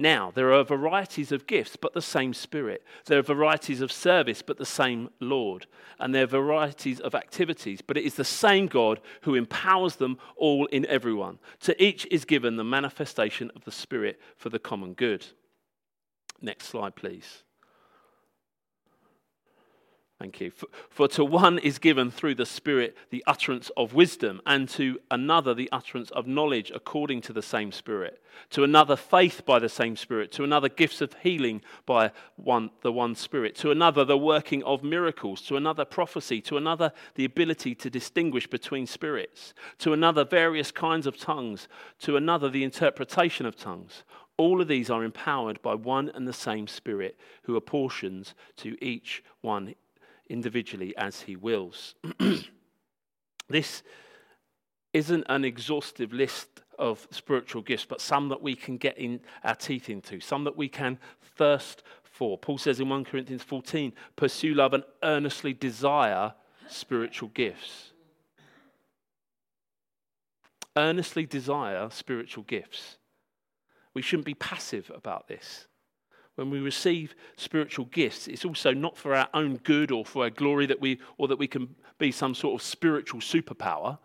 Now, 0.00 0.30
there 0.32 0.52
are 0.52 0.62
varieties 0.62 1.32
of 1.32 1.48
gifts, 1.48 1.74
but 1.74 1.92
the 1.92 2.00
same 2.00 2.32
Spirit. 2.32 2.84
There 3.06 3.18
are 3.18 3.22
varieties 3.22 3.80
of 3.80 3.90
service, 3.90 4.42
but 4.42 4.56
the 4.56 4.64
same 4.64 5.10
Lord. 5.18 5.66
And 5.98 6.14
there 6.14 6.22
are 6.22 6.28
varieties 6.28 7.00
of 7.00 7.16
activities, 7.16 7.80
but 7.84 7.96
it 7.96 8.04
is 8.04 8.14
the 8.14 8.22
same 8.22 8.68
God 8.68 9.00
who 9.22 9.34
empowers 9.34 9.96
them 9.96 10.18
all 10.36 10.66
in 10.66 10.86
everyone. 10.86 11.40
To 11.62 11.82
each 11.82 12.06
is 12.12 12.24
given 12.24 12.54
the 12.54 12.62
manifestation 12.62 13.50
of 13.56 13.64
the 13.64 13.72
Spirit 13.72 14.20
for 14.36 14.50
the 14.50 14.60
common 14.60 14.94
good. 14.94 15.26
Next 16.40 16.66
slide, 16.66 16.94
please. 16.94 17.42
Thank 20.18 20.40
you. 20.40 20.50
For, 20.50 20.66
for, 20.90 21.08
to 21.08 21.24
one 21.24 21.60
is 21.60 21.78
given 21.78 22.10
through 22.10 22.34
the 22.34 22.46
Spirit 22.46 22.96
the 23.10 23.22
utterance 23.28 23.70
of 23.76 23.94
wisdom, 23.94 24.40
and 24.44 24.68
to 24.70 24.98
another 25.12 25.54
the 25.54 25.68
utterance 25.70 26.10
of 26.10 26.26
knowledge 26.26 26.72
according 26.74 27.20
to 27.22 27.32
the 27.32 27.42
same 27.42 27.70
Spirit. 27.70 28.20
To 28.50 28.64
another 28.64 28.96
faith 28.96 29.46
by 29.46 29.60
the 29.60 29.68
same 29.68 29.94
Spirit. 29.94 30.32
To 30.32 30.42
another 30.42 30.68
gifts 30.68 31.00
of 31.00 31.14
healing 31.22 31.62
by 31.86 32.10
one, 32.34 32.70
the 32.80 32.90
one 32.90 33.14
Spirit. 33.14 33.54
To 33.56 33.70
another 33.70 34.04
the 34.04 34.18
working 34.18 34.64
of 34.64 34.82
miracles. 34.82 35.40
To 35.42 35.56
another 35.56 35.84
prophecy. 35.84 36.40
To 36.42 36.56
another 36.56 36.92
the 37.14 37.24
ability 37.24 37.76
to 37.76 37.88
distinguish 37.88 38.48
between 38.48 38.88
spirits. 38.88 39.54
To 39.78 39.92
another 39.92 40.24
various 40.24 40.72
kinds 40.72 41.06
of 41.06 41.16
tongues. 41.16 41.68
To 42.00 42.16
another 42.16 42.48
the 42.48 42.64
interpretation 42.64 43.46
of 43.46 43.54
tongues. 43.54 44.02
All 44.36 44.60
of 44.60 44.68
these 44.68 44.90
are 44.90 45.04
empowered 45.04 45.62
by 45.62 45.74
one 45.74 46.10
and 46.12 46.26
the 46.26 46.32
same 46.32 46.68
Spirit, 46.68 47.18
who 47.42 47.56
apportions 47.56 48.34
to 48.56 48.76
each 48.84 49.22
one 49.40 49.74
individually 50.28 50.96
as 50.96 51.22
he 51.22 51.36
wills. 51.36 51.94
this 53.48 53.82
isn't 54.92 55.24
an 55.28 55.44
exhaustive 55.44 56.12
list 56.12 56.62
of 56.78 57.06
spiritual 57.10 57.62
gifts, 57.62 57.84
but 57.84 58.00
some 58.00 58.28
that 58.28 58.40
we 58.42 58.54
can 58.54 58.76
get 58.76 58.96
in 58.98 59.20
our 59.44 59.54
teeth 59.54 59.90
into, 59.90 60.20
some 60.20 60.44
that 60.44 60.56
we 60.56 60.68
can 60.68 60.98
thirst 61.36 61.82
for. 62.02 62.38
Paul 62.38 62.58
says 62.58 62.80
in 62.80 62.88
1 62.88 63.04
Corinthians 63.04 63.42
14, 63.42 63.92
pursue 64.16 64.54
love 64.54 64.74
and 64.74 64.84
earnestly 65.02 65.52
desire 65.52 66.34
spiritual 66.68 67.28
gifts. 67.30 67.92
Earnestly 70.76 71.26
desire 71.26 71.88
spiritual 71.90 72.44
gifts. 72.44 72.98
We 73.94 74.02
shouldn't 74.02 74.26
be 74.26 74.34
passive 74.34 74.90
about 74.94 75.26
this 75.26 75.66
when 76.38 76.50
we 76.50 76.60
receive 76.60 77.16
spiritual 77.36 77.86
gifts, 77.86 78.28
it's 78.28 78.44
also 78.44 78.72
not 78.72 78.96
for 78.96 79.12
our 79.12 79.28
own 79.34 79.56
good 79.56 79.90
or 79.90 80.04
for 80.04 80.22
our 80.22 80.30
glory 80.30 80.66
that 80.66 80.80
we, 80.80 81.00
or 81.16 81.26
that 81.26 81.38
we 81.38 81.48
can 81.48 81.74
be 81.98 82.12
some 82.12 82.32
sort 82.32 82.60
of 82.60 82.64
spiritual 82.64 83.18
superpower, 83.18 83.98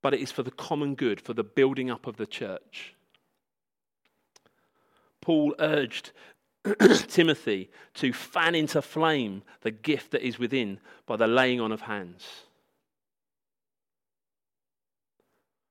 but 0.00 0.14
it 0.14 0.20
is 0.20 0.32
for 0.32 0.42
the 0.42 0.50
common 0.50 0.94
good, 0.94 1.20
for 1.20 1.34
the 1.34 1.44
building 1.44 1.90
up 1.90 2.06
of 2.06 2.16
the 2.16 2.26
church. 2.26 2.94
Paul 5.20 5.54
urged 5.58 6.12
Timothy 7.08 7.70
to 7.94 8.14
fan 8.14 8.54
into 8.54 8.80
flame 8.80 9.42
the 9.60 9.70
gift 9.70 10.12
that 10.12 10.26
is 10.26 10.38
within 10.38 10.80
by 11.04 11.16
the 11.16 11.26
laying 11.26 11.60
on 11.60 11.72
of 11.72 11.82
hands. 11.82 12.26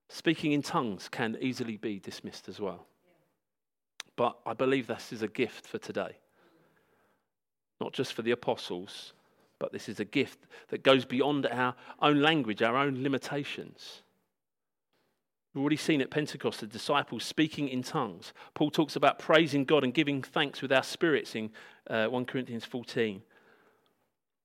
Speaking 0.07 0.51
in 0.51 0.61
tongues 0.61 1.09
can 1.09 1.35
easily 1.41 1.77
be 1.77 1.97
dismissed 1.97 2.47
as 2.47 2.59
well. 2.59 2.85
But 4.19 4.37
I 4.45 4.51
believe 4.51 4.87
this 4.87 5.13
is 5.13 5.21
a 5.21 5.29
gift 5.29 5.65
for 5.65 5.77
today. 5.77 6.17
Not 7.79 7.93
just 7.93 8.11
for 8.11 8.21
the 8.21 8.31
apostles, 8.31 9.13
but 9.59 9.71
this 9.71 9.87
is 9.87 10.01
a 10.01 10.03
gift 10.03 10.39
that 10.67 10.83
goes 10.83 11.05
beyond 11.05 11.45
our 11.45 11.73
own 12.01 12.21
language, 12.21 12.61
our 12.61 12.75
own 12.75 13.01
limitations. 13.01 14.01
We've 15.53 15.61
already 15.61 15.77
seen 15.77 16.01
at 16.01 16.11
Pentecost 16.11 16.59
the 16.59 16.67
disciples 16.67 17.23
speaking 17.23 17.69
in 17.69 17.81
tongues. 17.81 18.33
Paul 18.55 18.71
talks 18.71 18.97
about 18.97 19.19
praising 19.19 19.63
God 19.63 19.85
and 19.85 19.93
giving 19.93 20.21
thanks 20.21 20.61
with 20.61 20.73
our 20.73 20.83
spirits 20.83 21.33
in 21.33 21.51
uh, 21.89 22.07
1 22.07 22.25
Corinthians 22.25 22.65
14. 22.65 23.21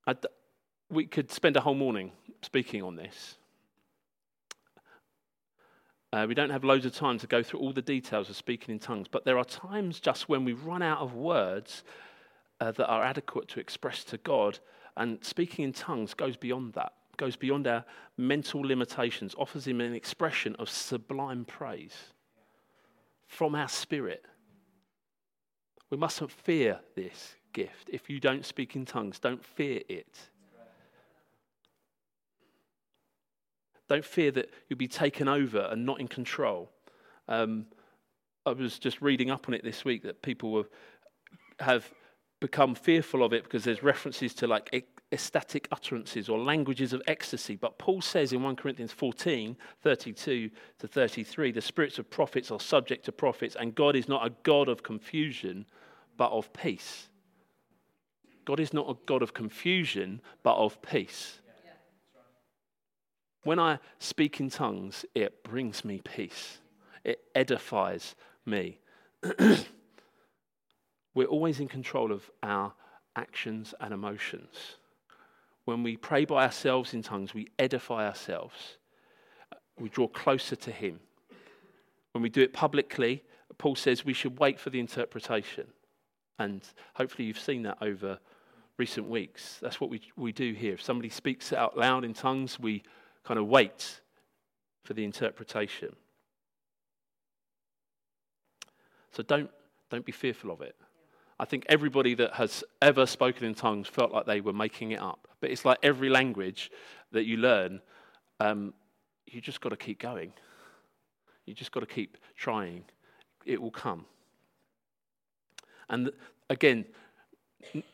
I'd, 0.06 0.24
we 0.88 1.06
could 1.06 1.32
spend 1.32 1.56
a 1.56 1.60
whole 1.62 1.74
morning 1.74 2.12
speaking 2.42 2.80
on 2.80 2.94
this. 2.94 3.38
Uh, 6.14 6.26
we 6.28 6.34
don't 6.34 6.50
have 6.50 6.62
loads 6.62 6.86
of 6.86 6.94
time 6.94 7.18
to 7.18 7.26
go 7.26 7.42
through 7.42 7.58
all 7.58 7.72
the 7.72 7.82
details 7.82 8.30
of 8.30 8.36
speaking 8.36 8.72
in 8.72 8.78
tongues, 8.78 9.08
but 9.10 9.24
there 9.24 9.36
are 9.36 9.44
times 9.44 9.98
just 9.98 10.28
when 10.28 10.44
we 10.44 10.52
run 10.52 10.80
out 10.80 11.00
of 11.00 11.14
words 11.14 11.82
uh, 12.60 12.70
that 12.70 12.86
are 12.86 13.02
adequate 13.02 13.48
to 13.48 13.58
express 13.58 14.04
to 14.04 14.16
God, 14.18 14.60
and 14.96 15.18
speaking 15.24 15.64
in 15.64 15.72
tongues 15.72 16.14
goes 16.14 16.36
beyond 16.36 16.74
that, 16.74 16.92
goes 17.16 17.34
beyond 17.34 17.66
our 17.66 17.84
mental 18.16 18.60
limitations, 18.60 19.34
offers 19.36 19.66
Him 19.66 19.80
an 19.80 19.92
expression 19.92 20.54
of 20.60 20.70
sublime 20.70 21.44
praise 21.44 21.96
from 23.26 23.56
our 23.56 23.68
spirit. 23.68 24.24
We 25.90 25.96
mustn't 25.96 26.30
fear 26.30 26.78
this 26.94 27.34
gift. 27.52 27.90
If 27.92 28.08
you 28.08 28.20
don't 28.20 28.46
speak 28.46 28.76
in 28.76 28.84
tongues, 28.84 29.18
don't 29.18 29.44
fear 29.44 29.80
it. 29.88 30.16
Don't 33.88 34.04
fear 34.04 34.30
that 34.32 34.50
you'll 34.68 34.78
be 34.78 34.88
taken 34.88 35.28
over 35.28 35.68
and 35.70 35.84
not 35.84 36.00
in 36.00 36.08
control. 36.08 36.70
Um, 37.28 37.66
I 38.46 38.52
was 38.52 38.78
just 38.78 39.00
reading 39.00 39.30
up 39.30 39.48
on 39.48 39.54
it 39.54 39.64
this 39.64 39.84
week 39.84 40.02
that 40.02 40.22
people 40.22 40.64
have 41.60 41.90
become 42.40 42.74
fearful 42.74 43.22
of 43.22 43.32
it 43.32 43.44
because 43.44 43.64
there's 43.64 43.82
references 43.82 44.34
to 44.34 44.46
like 44.46 44.86
ecstatic 45.12 45.68
utterances 45.72 46.28
or 46.28 46.38
languages 46.38 46.92
of 46.92 47.00
ecstasy. 47.06 47.56
But 47.56 47.78
Paul 47.78 48.02
says 48.02 48.32
in 48.32 48.42
1 48.42 48.56
Corinthians 48.56 48.92
14 48.92 49.56
32 49.82 50.50
to 50.78 50.88
33, 50.88 51.52
the 51.52 51.60
spirits 51.60 51.98
of 51.98 52.10
prophets 52.10 52.50
are 52.50 52.60
subject 52.60 53.04
to 53.06 53.12
prophets, 53.12 53.56
and 53.58 53.74
God 53.74 53.96
is 53.96 54.08
not 54.08 54.26
a 54.26 54.32
God 54.42 54.68
of 54.68 54.82
confusion, 54.82 55.64
but 56.16 56.30
of 56.32 56.52
peace. 56.52 57.08
God 58.44 58.60
is 58.60 58.74
not 58.74 58.90
a 58.90 58.96
God 59.06 59.22
of 59.22 59.32
confusion, 59.32 60.20
but 60.42 60.56
of 60.56 60.82
peace. 60.82 61.40
When 63.44 63.58
I 63.58 63.78
speak 63.98 64.40
in 64.40 64.48
tongues, 64.48 65.04
it 65.14 65.44
brings 65.44 65.84
me 65.84 66.00
peace, 66.02 66.58
it 67.04 67.20
edifies 67.34 68.14
me. 68.46 68.78
We're 71.14 71.26
always 71.26 71.60
in 71.60 71.68
control 71.68 72.10
of 72.10 72.28
our 72.42 72.72
actions 73.14 73.74
and 73.80 73.94
emotions. 73.94 74.76
When 75.66 75.82
we 75.82 75.96
pray 75.96 76.24
by 76.24 76.44
ourselves 76.44 76.92
in 76.94 77.02
tongues, 77.02 77.32
we 77.32 77.48
edify 77.58 78.06
ourselves. 78.06 78.78
We 79.78 79.88
draw 79.90 80.08
closer 80.08 80.56
to 80.56 80.70
Him. 80.70 81.00
When 82.12 82.22
we 82.22 82.30
do 82.30 82.42
it 82.42 82.52
publicly, 82.52 83.22
Paul 83.58 83.76
says 83.76 84.04
we 84.04 84.12
should 84.12 84.38
wait 84.38 84.58
for 84.58 84.70
the 84.70 84.80
interpretation. 84.80 85.66
And 86.38 86.62
hopefully, 86.94 87.28
you've 87.28 87.38
seen 87.38 87.62
that 87.62 87.78
over 87.80 88.18
recent 88.76 89.08
weeks. 89.08 89.58
That's 89.62 89.80
what 89.80 89.90
we, 89.90 90.00
we 90.16 90.32
do 90.32 90.52
here. 90.52 90.74
If 90.74 90.82
somebody 90.82 91.08
speaks 91.08 91.52
out 91.52 91.78
loud 91.78 92.04
in 92.04 92.12
tongues, 92.12 92.58
we 92.58 92.82
kind 93.24 93.38
of 93.40 93.46
wait 93.46 94.00
for 94.84 94.94
the 94.94 95.04
interpretation. 95.04 95.94
So 99.12 99.22
don't, 99.22 99.50
don't 99.90 100.04
be 100.04 100.12
fearful 100.12 100.50
of 100.50 100.60
it. 100.60 100.76
I 101.38 101.44
think 101.44 101.66
everybody 101.68 102.14
that 102.14 102.34
has 102.34 102.62
ever 102.80 103.06
spoken 103.06 103.46
in 103.46 103.54
tongues 103.54 103.88
felt 103.88 104.12
like 104.12 104.26
they 104.26 104.40
were 104.40 104.52
making 104.52 104.92
it 104.92 105.00
up. 105.00 105.26
But 105.40 105.50
it's 105.50 105.64
like 105.64 105.78
every 105.82 106.08
language 106.08 106.70
that 107.12 107.24
you 107.24 107.38
learn, 107.38 107.80
um, 108.40 108.72
you 109.26 109.40
just 109.40 109.60
got 109.60 109.70
to 109.70 109.76
keep 109.76 109.98
going. 109.98 110.32
You 111.46 111.54
just 111.54 111.72
got 111.72 111.80
to 111.80 111.86
keep 111.86 112.18
trying. 112.36 112.84
It 113.44 113.60
will 113.60 113.70
come. 113.70 114.06
And 115.88 116.10
again, 116.48 116.84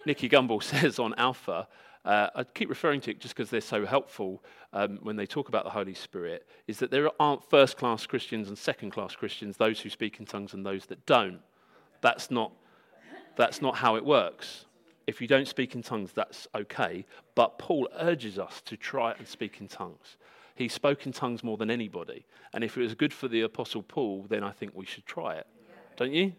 Nicky 0.04 0.28
Gumbel 0.28 0.62
says 0.62 0.98
on 0.98 1.14
Alpha, 1.16 1.66
uh, 2.04 2.28
I 2.34 2.44
keep 2.44 2.68
referring 2.68 3.00
to 3.02 3.10
it 3.10 3.20
just 3.20 3.34
because 3.34 3.50
they're 3.50 3.60
so 3.60 3.84
helpful 3.84 4.42
um, 4.72 4.98
when 5.02 5.16
they 5.16 5.26
talk 5.26 5.48
about 5.48 5.64
the 5.64 5.70
Holy 5.70 5.94
Spirit, 5.94 6.46
is 6.66 6.78
that 6.78 6.90
there 6.90 7.10
aren't 7.20 7.44
first 7.50 7.76
class 7.76 8.06
Christians 8.06 8.48
and 8.48 8.56
second 8.56 8.90
class 8.90 9.14
Christians, 9.14 9.56
those 9.56 9.80
who 9.80 9.90
speak 9.90 10.18
in 10.18 10.26
tongues 10.26 10.54
and 10.54 10.64
those 10.64 10.86
that 10.86 11.04
don't. 11.04 11.40
That's 12.00 12.30
not, 12.30 12.52
that's 13.36 13.60
not 13.60 13.76
how 13.76 13.96
it 13.96 14.04
works. 14.04 14.64
If 15.06 15.20
you 15.20 15.26
don't 15.26 15.48
speak 15.48 15.74
in 15.74 15.82
tongues, 15.82 16.12
that's 16.12 16.48
okay. 16.54 17.04
But 17.34 17.58
Paul 17.58 17.88
urges 17.98 18.38
us 18.38 18.62
to 18.62 18.76
try 18.76 19.12
and 19.12 19.26
speak 19.26 19.60
in 19.60 19.68
tongues. 19.68 20.16
He 20.54 20.68
spoke 20.68 21.06
in 21.06 21.12
tongues 21.12 21.42
more 21.42 21.56
than 21.56 21.70
anybody. 21.70 22.26
And 22.52 22.62
if 22.64 22.76
it 22.76 22.80
was 22.80 22.94
good 22.94 23.12
for 23.12 23.28
the 23.28 23.42
Apostle 23.42 23.82
Paul, 23.82 24.26
then 24.28 24.42
I 24.42 24.52
think 24.52 24.72
we 24.74 24.86
should 24.86 25.06
try 25.06 25.36
it. 25.36 25.46
Don't 25.96 26.12
you? 26.12 26.32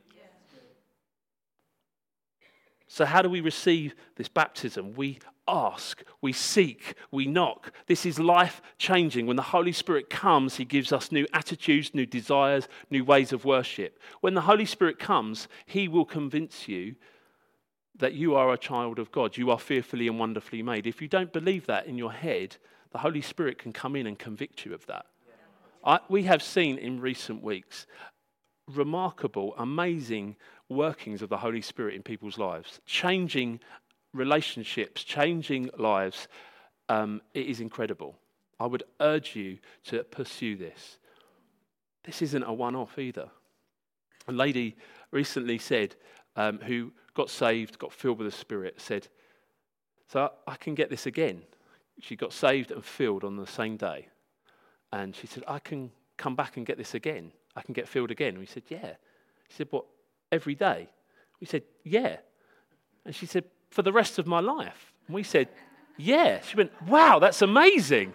So, 2.93 3.05
how 3.05 3.21
do 3.21 3.29
we 3.29 3.39
receive 3.39 3.95
this 4.17 4.27
baptism? 4.27 4.95
We 4.95 5.19
ask, 5.47 6.03
we 6.19 6.33
seek, 6.33 6.95
we 7.09 7.25
knock. 7.25 7.71
This 7.87 8.05
is 8.05 8.19
life 8.19 8.61
changing. 8.77 9.27
When 9.27 9.37
the 9.37 9.43
Holy 9.43 9.71
Spirit 9.71 10.09
comes, 10.09 10.57
He 10.57 10.65
gives 10.65 10.91
us 10.91 11.09
new 11.09 11.25
attitudes, 11.31 11.95
new 11.95 12.05
desires, 12.05 12.67
new 12.89 13.05
ways 13.05 13.31
of 13.31 13.45
worship. 13.45 13.97
When 14.19 14.33
the 14.33 14.41
Holy 14.41 14.65
Spirit 14.65 14.99
comes, 14.99 15.47
He 15.65 15.87
will 15.87 16.03
convince 16.03 16.67
you 16.67 16.95
that 17.95 18.13
you 18.13 18.35
are 18.35 18.51
a 18.51 18.57
child 18.57 18.99
of 18.99 19.09
God. 19.13 19.37
You 19.37 19.51
are 19.51 19.59
fearfully 19.59 20.09
and 20.09 20.19
wonderfully 20.19 20.61
made. 20.61 20.85
If 20.85 21.01
you 21.01 21.07
don't 21.07 21.31
believe 21.31 21.67
that 21.67 21.85
in 21.85 21.97
your 21.97 22.11
head, 22.11 22.57
the 22.91 22.97
Holy 22.97 23.21
Spirit 23.21 23.57
can 23.57 23.71
come 23.71 23.95
in 23.95 24.05
and 24.05 24.19
convict 24.19 24.65
you 24.65 24.73
of 24.73 24.85
that. 24.87 25.05
I, 25.85 25.99
we 26.09 26.23
have 26.23 26.43
seen 26.43 26.77
in 26.77 26.99
recent 26.99 27.41
weeks 27.41 27.87
remarkable, 28.67 29.53
amazing 29.57 30.35
workings 30.71 31.21
of 31.21 31.29
the 31.29 31.37
Holy 31.37 31.61
Spirit 31.61 31.95
in 31.95 32.03
people's 32.03 32.37
lives, 32.37 32.79
changing 32.85 33.59
relationships, 34.13 35.03
changing 35.03 35.69
lives. 35.77 36.27
Um, 36.89 37.21
it 37.33 37.47
is 37.47 37.59
incredible. 37.59 38.15
I 38.59 38.65
would 38.65 38.83
urge 38.99 39.35
you 39.35 39.57
to 39.85 40.03
pursue 40.03 40.55
this. 40.55 40.97
This 42.03 42.21
isn't 42.21 42.43
a 42.43 42.53
one 42.53 42.75
off 42.75 42.97
either. 42.97 43.29
A 44.27 44.31
lady 44.31 44.75
recently 45.11 45.57
said, 45.57 45.95
um, 46.35 46.59
who 46.59 46.91
got 47.13 47.29
saved, 47.29 47.79
got 47.79 47.93
filled 47.93 48.19
with 48.19 48.31
the 48.31 48.37
Spirit, 48.37 48.79
said, 48.79 49.07
So 50.07 50.31
I 50.47 50.55
can 50.55 50.75
get 50.75 50.89
this 50.89 51.05
again. 51.05 51.41
She 51.99 52.15
got 52.15 52.33
saved 52.33 52.71
and 52.71 52.83
filled 52.83 53.23
on 53.23 53.35
the 53.35 53.47
same 53.47 53.77
day. 53.77 54.07
And 54.91 55.15
she 55.15 55.27
said, 55.27 55.43
I 55.47 55.59
can 55.59 55.91
come 56.17 56.35
back 56.35 56.57
and 56.57 56.65
get 56.65 56.77
this 56.77 56.93
again. 56.93 57.31
I 57.55 57.61
can 57.61 57.73
get 57.73 57.87
filled 57.87 58.11
again. 58.11 58.29
And 58.29 58.39
we 58.39 58.45
said, 58.45 58.63
Yeah. 58.67 58.93
She 59.49 59.57
said, 59.57 59.67
What, 59.69 59.85
every 60.31 60.55
day? 60.55 60.89
We 61.39 61.47
said, 61.47 61.63
Yeah. 61.83 62.17
And 63.05 63.15
she 63.15 63.25
said, 63.25 63.45
For 63.69 63.81
the 63.81 63.91
rest 63.91 64.19
of 64.19 64.27
my 64.27 64.39
life. 64.39 64.93
And 65.07 65.15
we 65.15 65.23
said, 65.23 65.49
Yeah. 65.97 66.41
She 66.41 66.55
went, 66.55 66.71
Wow, 66.87 67.19
that's 67.19 67.41
amazing. 67.41 68.13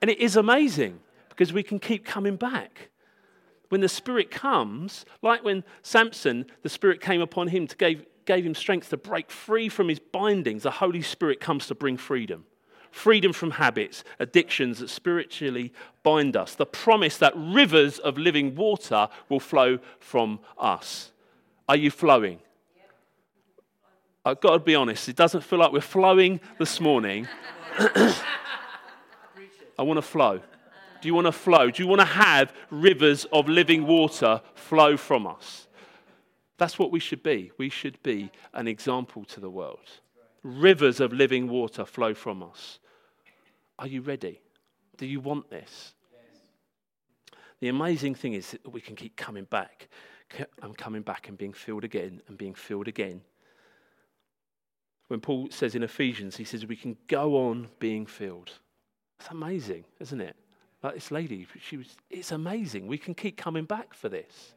And 0.00 0.10
it 0.10 0.18
is 0.18 0.36
amazing 0.36 1.00
because 1.30 1.52
we 1.52 1.62
can 1.62 1.78
keep 1.78 2.04
coming 2.04 2.36
back. 2.36 2.90
When 3.70 3.80
the 3.80 3.88
Spirit 3.88 4.30
comes, 4.30 5.04
like 5.22 5.42
when 5.42 5.64
Samson, 5.82 6.46
the 6.62 6.68
Spirit 6.68 7.00
came 7.00 7.20
upon 7.20 7.48
him 7.48 7.66
to 7.66 7.76
give, 7.76 8.04
gave 8.24 8.44
him 8.44 8.54
strength 8.54 8.90
to 8.90 8.96
break 8.96 9.30
free 9.30 9.68
from 9.68 9.88
his 9.88 9.98
bindings, 9.98 10.62
the 10.62 10.70
Holy 10.70 11.02
Spirit 11.02 11.40
comes 11.40 11.66
to 11.68 11.74
bring 11.74 11.96
freedom 11.96 12.44
freedom 12.94 13.32
from 13.32 13.50
habits, 13.50 14.04
addictions 14.20 14.78
that 14.78 14.88
spiritually 14.88 15.72
bind 16.04 16.36
us, 16.36 16.54
the 16.54 16.64
promise 16.64 17.18
that 17.18 17.32
rivers 17.36 17.98
of 17.98 18.16
living 18.16 18.54
water 18.54 19.08
will 19.28 19.40
flow 19.40 19.78
from 19.98 20.38
us. 20.56 21.10
Are 21.68 21.76
you 21.76 21.90
flowing? 21.90 22.38
I've 24.24 24.40
got 24.40 24.52
to 24.52 24.58
be 24.58 24.74
honest, 24.74 25.08
it 25.08 25.16
doesn't 25.16 25.42
feel 25.42 25.58
like 25.58 25.72
we're 25.72 25.80
flowing 25.80 26.40
this 26.58 26.80
morning. 26.80 27.28
I 27.78 28.22
want 29.78 29.98
to 29.98 30.02
flow. 30.02 30.40
Do 31.02 31.08
you 31.08 31.14
want 31.14 31.26
to 31.26 31.32
flow? 31.32 31.70
Do 31.70 31.82
you 31.82 31.86
want 31.86 32.00
to 32.00 32.06
have 32.06 32.54
rivers 32.70 33.26
of 33.26 33.48
living 33.48 33.86
water 33.86 34.40
flow 34.54 34.96
from 34.96 35.26
us? 35.26 35.68
That's 36.56 36.78
what 36.78 36.90
we 36.90 37.00
should 37.00 37.22
be. 37.22 37.52
We 37.58 37.68
should 37.68 38.02
be 38.02 38.30
an 38.54 38.66
example 38.68 39.24
to 39.26 39.40
the 39.40 39.50
world. 39.50 39.90
Rivers 40.42 41.00
of 41.00 41.12
living 41.12 41.48
water 41.48 41.84
flow 41.84 42.14
from 42.14 42.42
us. 42.42 42.78
Are 43.78 43.86
you 43.86 44.00
ready? 44.00 44.40
Do 44.96 45.04
you 45.06 45.20
want 45.20 45.50
this? 45.50 45.92
The 47.60 47.68
amazing 47.68 48.14
thing 48.14 48.34
is 48.34 48.52
that 48.52 48.72
we 48.72 48.80
can 48.80 48.94
keep 48.96 49.16
coming 49.16 49.44
back 49.44 49.88
and 50.62 50.76
coming 50.76 51.02
back 51.02 51.28
and 51.28 51.38
being 51.38 51.52
filled 51.52 51.84
again 51.84 52.20
and 52.28 52.36
being 52.38 52.54
filled 52.54 52.88
again. 52.88 53.20
When 55.08 55.20
Paul 55.20 55.48
says 55.50 55.74
in 55.74 55.82
Ephesians, 55.82 56.36
he 56.36 56.44
says 56.44 56.66
we 56.66 56.76
can 56.76 56.96
go 57.08 57.36
on 57.48 57.68
being 57.78 58.06
filled. 58.06 58.52
It's 59.20 59.28
amazing, 59.30 59.84
isn't 60.00 60.20
it? 60.20 60.36
Like 60.82 60.94
this 60.94 61.10
lady, 61.10 61.46
she 61.60 61.76
was, 61.76 61.96
it's 62.10 62.32
amazing. 62.32 62.86
We 62.86 62.98
can 62.98 63.14
keep 63.14 63.36
coming 63.36 63.64
back 63.64 63.94
for 63.94 64.08
this. 64.08 64.54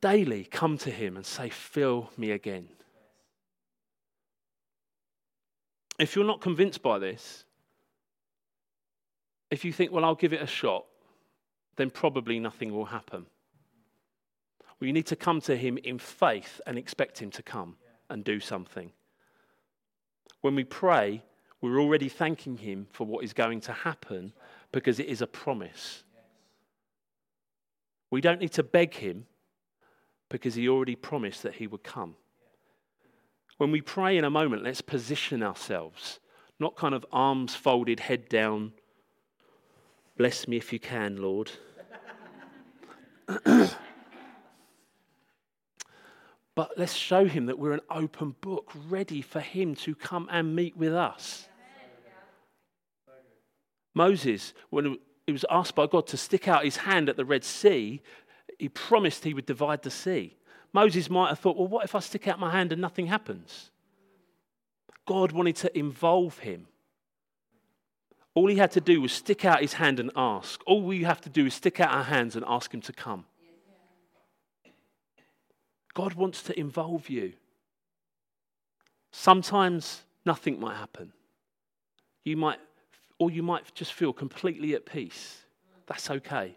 Daily 0.00 0.44
come 0.44 0.78
to 0.78 0.90
him 0.90 1.16
and 1.16 1.24
say, 1.24 1.48
Fill 1.48 2.10
me 2.16 2.30
again. 2.30 2.68
if 5.98 6.16
you're 6.16 6.24
not 6.24 6.40
convinced 6.40 6.82
by 6.82 6.98
this, 6.98 7.44
if 9.50 9.64
you 9.64 9.72
think, 9.72 9.92
well, 9.92 10.04
I'll 10.04 10.14
give 10.14 10.32
it 10.32 10.42
a 10.42 10.46
shot, 10.46 10.84
then 11.76 11.90
probably 11.90 12.38
nothing 12.38 12.72
will 12.72 12.86
happen. 12.86 13.26
We 14.80 14.92
need 14.92 15.06
to 15.06 15.16
come 15.16 15.40
to 15.42 15.56
Him 15.56 15.78
in 15.78 15.98
faith 15.98 16.60
and 16.66 16.76
expect 16.76 17.18
Him 17.18 17.30
to 17.32 17.42
come 17.42 17.76
and 18.10 18.24
do 18.24 18.40
something. 18.40 18.92
When 20.40 20.54
we 20.54 20.64
pray, 20.64 21.22
we're 21.60 21.80
already 21.80 22.08
thanking 22.08 22.58
Him 22.58 22.86
for 22.92 23.06
what 23.06 23.24
is 23.24 23.32
going 23.32 23.60
to 23.62 23.72
happen 23.72 24.32
because 24.72 25.00
it 25.00 25.06
is 25.06 25.22
a 25.22 25.26
promise. 25.26 26.04
We 28.10 28.20
don't 28.20 28.40
need 28.40 28.52
to 28.52 28.62
beg 28.62 28.94
Him 28.94 29.26
because 30.28 30.54
He 30.54 30.68
already 30.68 30.96
promised 30.96 31.42
that 31.44 31.54
He 31.54 31.66
would 31.66 31.82
come. 31.82 32.16
When 33.56 33.70
we 33.70 33.80
pray 33.80 34.18
in 34.18 34.24
a 34.24 34.30
moment, 34.30 34.64
let's 34.64 34.80
position 34.80 35.42
ourselves, 35.42 36.20
not 36.58 36.76
kind 36.76 36.94
of 36.94 37.06
arms 37.12 37.54
folded, 37.54 38.00
head 38.00 38.28
down. 38.28 38.72
Bless 40.16 40.46
me 40.46 40.56
if 40.56 40.72
you 40.72 40.78
can, 40.78 41.16
Lord. 41.16 41.50
but 46.54 46.70
let's 46.76 46.92
show 46.92 47.24
him 47.24 47.46
that 47.46 47.58
we're 47.58 47.72
an 47.72 47.80
open 47.90 48.36
book, 48.40 48.70
ready 48.88 49.22
for 49.22 49.40
him 49.40 49.74
to 49.76 49.94
come 49.94 50.28
and 50.30 50.54
meet 50.54 50.76
with 50.76 50.94
us. 50.94 51.48
Moses, 53.94 54.54
when 54.70 54.98
he 55.26 55.32
was 55.32 55.44
asked 55.50 55.74
by 55.74 55.86
God 55.86 56.06
to 56.08 56.16
stick 56.16 56.46
out 56.48 56.64
his 56.64 56.76
hand 56.76 57.08
at 57.08 57.16
the 57.16 57.24
Red 57.24 57.44
Sea, 57.44 58.00
he 58.58 58.68
promised 58.68 59.24
he 59.24 59.34
would 59.34 59.46
divide 59.46 59.82
the 59.82 59.90
sea. 59.90 60.36
Moses 60.72 61.08
might 61.08 61.28
have 61.28 61.38
thought, 61.38 61.56
well, 61.56 61.68
what 61.68 61.84
if 61.84 61.94
I 61.94 62.00
stick 62.00 62.28
out 62.28 62.38
my 62.38 62.50
hand 62.50 62.72
and 62.72 62.80
nothing 62.80 63.06
happens? 63.06 63.70
God 65.06 65.32
wanted 65.32 65.56
to 65.56 65.78
involve 65.78 66.40
him. 66.40 66.66
All 68.34 68.48
he 68.48 68.56
had 68.56 68.72
to 68.72 68.80
do 68.80 69.00
was 69.00 69.12
stick 69.12 69.44
out 69.44 69.60
his 69.60 69.74
hand 69.74 70.00
and 70.00 70.10
ask. 70.16 70.60
All 70.66 70.82
we 70.82 71.04
have 71.04 71.20
to 71.22 71.28
do 71.28 71.46
is 71.46 71.54
stick 71.54 71.80
out 71.80 71.92
our 71.92 72.02
hands 72.02 72.34
and 72.34 72.44
ask 72.48 72.74
him 72.74 72.80
to 72.82 72.92
come. 72.92 73.26
God 75.94 76.14
wants 76.14 76.42
to 76.44 76.58
involve 76.58 77.08
you. 77.08 77.34
Sometimes 79.12 80.02
nothing 80.26 80.58
might 80.58 80.76
happen. 80.76 81.12
You 82.24 82.36
might, 82.36 82.58
or 83.20 83.30
you 83.30 83.44
might 83.44 83.72
just 83.74 83.92
feel 83.92 84.12
completely 84.12 84.74
at 84.74 84.84
peace. 84.84 85.44
That's 85.86 86.10
okay. 86.10 86.56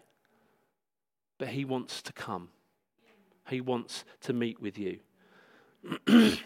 But 1.38 1.48
he 1.48 1.64
wants 1.64 2.02
to 2.02 2.12
come. 2.12 2.48
He 3.48 3.60
wants 3.60 4.04
to 4.22 4.32
meet 4.32 4.60
with 4.60 4.76
you. 4.76 4.98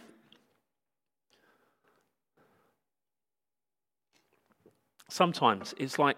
Sometimes 5.12 5.75
it's 5.77 5.98
like 5.98 6.16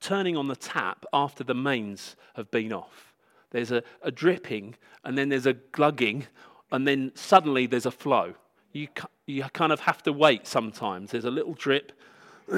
turning 0.00 0.36
on 0.36 0.48
the 0.48 0.56
tap 0.56 1.06
after 1.12 1.44
the 1.44 1.54
mains 1.54 2.16
have 2.34 2.50
been 2.50 2.72
off. 2.72 3.14
There's 3.52 3.70
a, 3.70 3.84
a 4.02 4.10
dripping, 4.10 4.74
and 5.04 5.16
then 5.16 5.28
there's 5.28 5.46
a 5.46 5.52
glugging, 5.52 6.26
and 6.72 6.84
then 6.84 7.12
suddenly 7.14 7.66
there's 7.66 7.86
a 7.86 7.92
flow. 7.92 8.34
You, 8.72 8.88
you 9.26 9.44
kind 9.52 9.70
of 9.70 9.78
have 9.78 10.02
to 10.02 10.12
wait 10.12 10.48
sometimes. 10.48 11.12
There's 11.12 11.26
a 11.26 11.30
little 11.30 11.54
drip. 11.54 11.92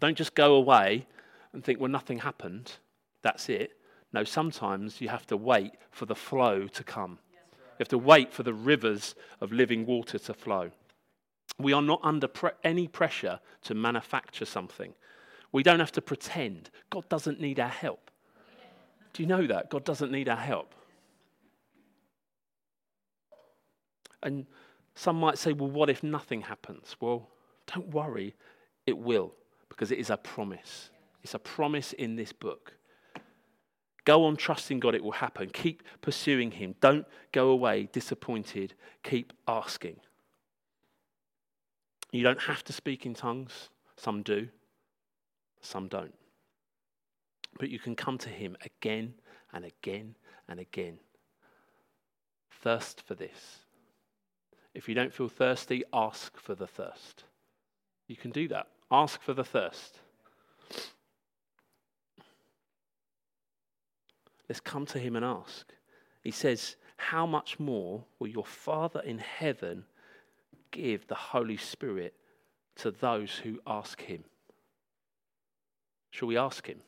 Don't 0.00 0.16
just 0.16 0.34
go 0.34 0.54
away 0.54 1.06
and 1.52 1.62
think, 1.62 1.78
well, 1.78 1.90
nothing 1.90 2.20
happened. 2.20 2.72
That's 3.20 3.50
it. 3.50 3.72
No, 4.14 4.24
sometimes 4.24 5.02
you 5.02 5.10
have 5.10 5.26
to 5.26 5.36
wait 5.36 5.72
for 5.90 6.06
the 6.06 6.14
flow 6.14 6.66
to 6.68 6.82
come. 6.82 7.18
You 7.52 7.80
have 7.80 7.88
to 7.88 7.98
wait 7.98 8.32
for 8.32 8.42
the 8.42 8.54
rivers 8.54 9.16
of 9.42 9.52
living 9.52 9.84
water 9.84 10.18
to 10.18 10.32
flow. 10.32 10.70
We 11.58 11.72
are 11.72 11.82
not 11.82 12.00
under 12.02 12.28
pre- 12.28 12.50
any 12.62 12.88
pressure 12.88 13.40
to 13.62 13.74
manufacture 13.74 14.44
something. 14.44 14.94
We 15.52 15.62
don't 15.62 15.80
have 15.80 15.92
to 15.92 16.02
pretend. 16.02 16.70
God 16.90 17.08
doesn't 17.08 17.40
need 17.40 17.60
our 17.60 17.68
help. 17.68 18.10
Do 19.12 19.22
you 19.22 19.28
know 19.28 19.46
that? 19.46 19.70
God 19.70 19.84
doesn't 19.84 20.10
need 20.10 20.28
our 20.28 20.36
help. 20.36 20.74
And 24.22 24.46
some 24.94 25.16
might 25.16 25.38
say, 25.38 25.52
well, 25.52 25.70
what 25.70 25.90
if 25.90 26.02
nothing 26.02 26.42
happens? 26.42 26.96
Well, 27.00 27.28
don't 27.72 27.88
worry, 27.88 28.34
it 28.86 28.98
will, 28.98 29.34
because 29.68 29.92
it 29.92 29.98
is 29.98 30.10
a 30.10 30.16
promise. 30.16 30.90
It's 31.22 31.34
a 31.34 31.38
promise 31.38 31.92
in 31.92 32.16
this 32.16 32.32
book. 32.32 32.74
Go 34.04 34.24
on 34.24 34.36
trusting 34.36 34.80
God, 34.80 34.94
it 34.94 35.02
will 35.02 35.12
happen. 35.12 35.50
Keep 35.50 35.82
pursuing 36.02 36.50
Him. 36.50 36.74
Don't 36.80 37.06
go 37.32 37.48
away 37.48 37.88
disappointed. 37.92 38.74
Keep 39.02 39.32
asking. 39.48 39.96
You 42.14 42.22
don't 42.22 42.42
have 42.42 42.62
to 42.66 42.72
speak 42.72 43.06
in 43.06 43.14
tongues. 43.14 43.70
Some 43.96 44.22
do, 44.22 44.46
some 45.60 45.88
don't. 45.88 46.14
But 47.58 47.70
you 47.70 47.80
can 47.80 47.96
come 47.96 48.18
to 48.18 48.28
Him 48.28 48.56
again 48.64 49.14
and 49.52 49.64
again 49.64 50.14
and 50.48 50.60
again. 50.60 51.00
thirst 52.62 53.02
for 53.04 53.16
this. 53.16 53.64
If 54.74 54.88
you 54.88 54.94
don't 54.94 55.12
feel 55.12 55.28
thirsty, 55.28 55.82
ask 55.92 56.38
for 56.38 56.54
the 56.54 56.68
thirst. 56.68 57.24
You 58.06 58.14
can 58.14 58.30
do 58.30 58.46
that. 58.46 58.68
Ask 58.92 59.20
for 59.20 59.34
the 59.34 59.42
thirst. 59.42 59.98
Let's 64.48 64.60
come 64.60 64.86
to 64.86 65.00
him 65.00 65.16
and 65.16 65.24
ask. 65.24 65.72
He 66.22 66.30
says, 66.30 66.76
How 66.96 67.26
much 67.26 67.58
more 67.58 68.04
will 68.20 68.28
your 68.28 68.46
Father 68.46 69.00
in 69.00 69.18
heaven 69.18 69.84
give 70.74 71.06
the 71.06 71.14
Holy 71.14 71.56
Spirit 71.56 72.14
to 72.76 72.90
those 72.90 73.36
who 73.36 73.60
ask 73.66 74.02
him? 74.02 74.24
Shall 76.10 76.28
we 76.28 76.36
ask 76.36 76.66
him? 76.66 76.80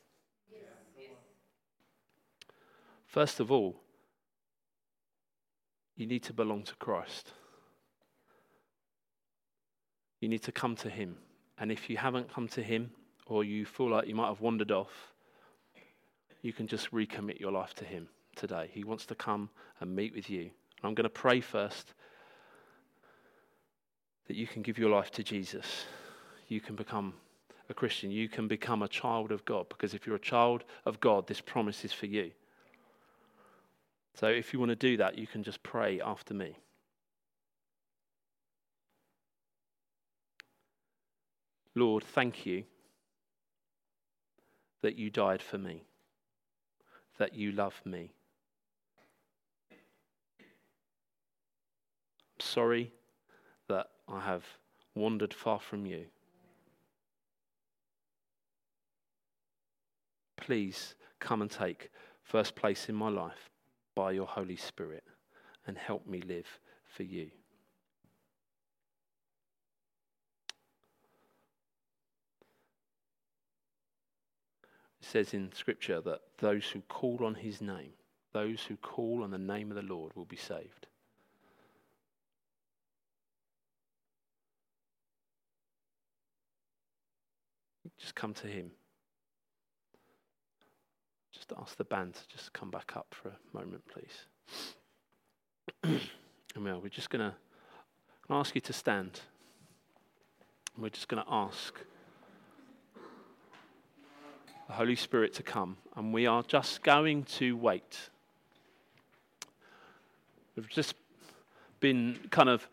First 3.05 3.39
of 3.39 3.51
all, 3.51 3.75
you 5.95 6.05
need 6.05 6.23
to 6.23 6.33
belong 6.33 6.63
to 6.63 6.75
Christ. 6.75 7.31
You 10.19 10.29
need 10.29 10.43
to 10.43 10.51
come 10.51 10.75
to 10.77 10.89
Him. 10.89 11.17
And 11.57 11.71
if 11.71 11.89
you 11.89 11.97
haven't 11.97 12.31
come 12.31 12.47
to 12.49 12.61
Him, 12.61 12.91
or 13.25 13.43
you 13.43 13.65
feel 13.65 13.89
like 13.89 14.07
you 14.07 14.15
might 14.15 14.27
have 14.27 14.41
wandered 14.41 14.71
off, 14.71 15.13
you 16.41 16.53
can 16.53 16.67
just 16.67 16.91
recommit 16.91 17.39
your 17.39 17.51
life 17.51 17.73
to 17.75 17.85
Him 17.85 18.07
today. 18.35 18.69
He 18.71 18.83
wants 18.83 19.05
to 19.07 19.15
come 19.15 19.49
and 19.79 19.95
meet 19.95 20.13
with 20.13 20.29
you. 20.29 20.51
I'm 20.83 20.93
going 20.93 21.03
to 21.03 21.09
pray 21.09 21.41
first 21.41 21.93
that 24.27 24.35
you 24.35 24.45
can 24.45 24.61
give 24.61 24.77
your 24.77 24.89
life 24.89 25.11
to 25.11 25.23
Jesus. 25.23 25.85
You 26.47 26.61
can 26.61 26.75
become 26.75 27.13
a 27.69 27.73
Christian. 27.73 28.11
You 28.11 28.29
can 28.29 28.47
become 28.47 28.83
a 28.83 28.87
child 28.87 29.31
of 29.31 29.43
God. 29.45 29.67
Because 29.69 29.93
if 29.93 30.05
you're 30.05 30.15
a 30.15 30.19
child 30.19 30.63
of 30.85 30.99
God, 30.99 31.27
this 31.27 31.41
promise 31.41 31.85
is 31.85 31.93
for 31.93 32.05
you. 32.05 32.31
So 34.15 34.27
if 34.27 34.51
you 34.51 34.59
want 34.59 34.69
to 34.69 34.75
do 34.75 34.97
that, 34.97 35.17
you 35.17 35.27
can 35.27 35.43
just 35.43 35.63
pray 35.63 36.01
after 36.01 36.33
me. 36.33 36.57
Lord, 41.75 42.03
thank 42.03 42.45
you 42.45 42.63
that 44.81 44.97
you 44.97 45.11
died 45.11 45.43
for 45.43 45.59
me, 45.59 45.83
that 47.19 47.35
you 47.35 47.51
love 47.51 47.79
me. 47.85 48.11
I'm 49.69 49.77
sorry 52.39 52.91
I 54.07 54.21
have 54.21 54.45
wandered 54.95 55.33
far 55.33 55.59
from 55.59 55.85
you. 55.85 56.05
Please 60.37 60.95
come 61.19 61.41
and 61.41 61.51
take 61.51 61.91
first 62.23 62.55
place 62.55 62.87
in 62.87 62.95
my 62.95 63.09
life 63.09 63.49
by 63.95 64.11
your 64.11 64.27
Holy 64.27 64.55
Spirit 64.55 65.03
and 65.65 65.77
help 65.77 66.07
me 66.07 66.21
live 66.21 66.47
for 66.85 67.03
you. 67.03 67.29
It 75.01 75.05
says 75.05 75.33
in 75.33 75.51
Scripture 75.51 76.01
that 76.01 76.21
those 76.37 76.67
who 76.67 76.81
call 76.81 77.25
on 77.25 77.35
his 77.35 77.61
name, 77.61 77.91
those 78.33 78.63
who 78.63 78.77
call 78.77 79.23
on 79.23 79.31
the 79.31 79.37
name 79.37 79.71
of 79.71 79.75
the 79.75 79.93
Lord 79.93 80.15
will 80.15 80.25
be 80.25 80.37
saved. 80.37 80.87
Just 87.99 88.15
come 88.15 88.33
to 88.35 88.47
him. 88.47 88.71
Just 91.31 91.53
ask 91.59 91.77
the 91.77 91.83
band 91.83 92.15
to 92.15 92.27
just 92.27 92.53
come 92.53 92.69
back 92.69 92.93
up 92.95 93.07
for 93.11 93.29
a 93.29 93.57
moment, 93.57 93.83
please. 93.87 94.25
and 95.83 96.63
well, 96.63 96.79
we're 96.81 96.89
just 96.89 97.09
going 97.09 97.31
to 97.31 97.35
ask 98.29 98.55
you 98.55 98.61
to 98.61 98.73
stand. 98.73 99.21
We're 100.77 100.89
just 100.89 101.07
going 101.07 101.23
to 101.23 101.31
ask 101.31 101.79
the 104.67 104.73
Holy 104.73 104.95
Spirit 104.95 105.33
to 105.35 105.43
come, 105.43 105.77
and 105.95 106.13
we 106.13 106.25
are 106.25 106.43
just 106.43 106.83
going 106.83 107.23
to 107.23 107.55
wait. 107.55 108.09
We've 110.55 110.69
just 110.69 110.95
been 111.79 112.19
kind 112.31 112.49
of 112.49 112.67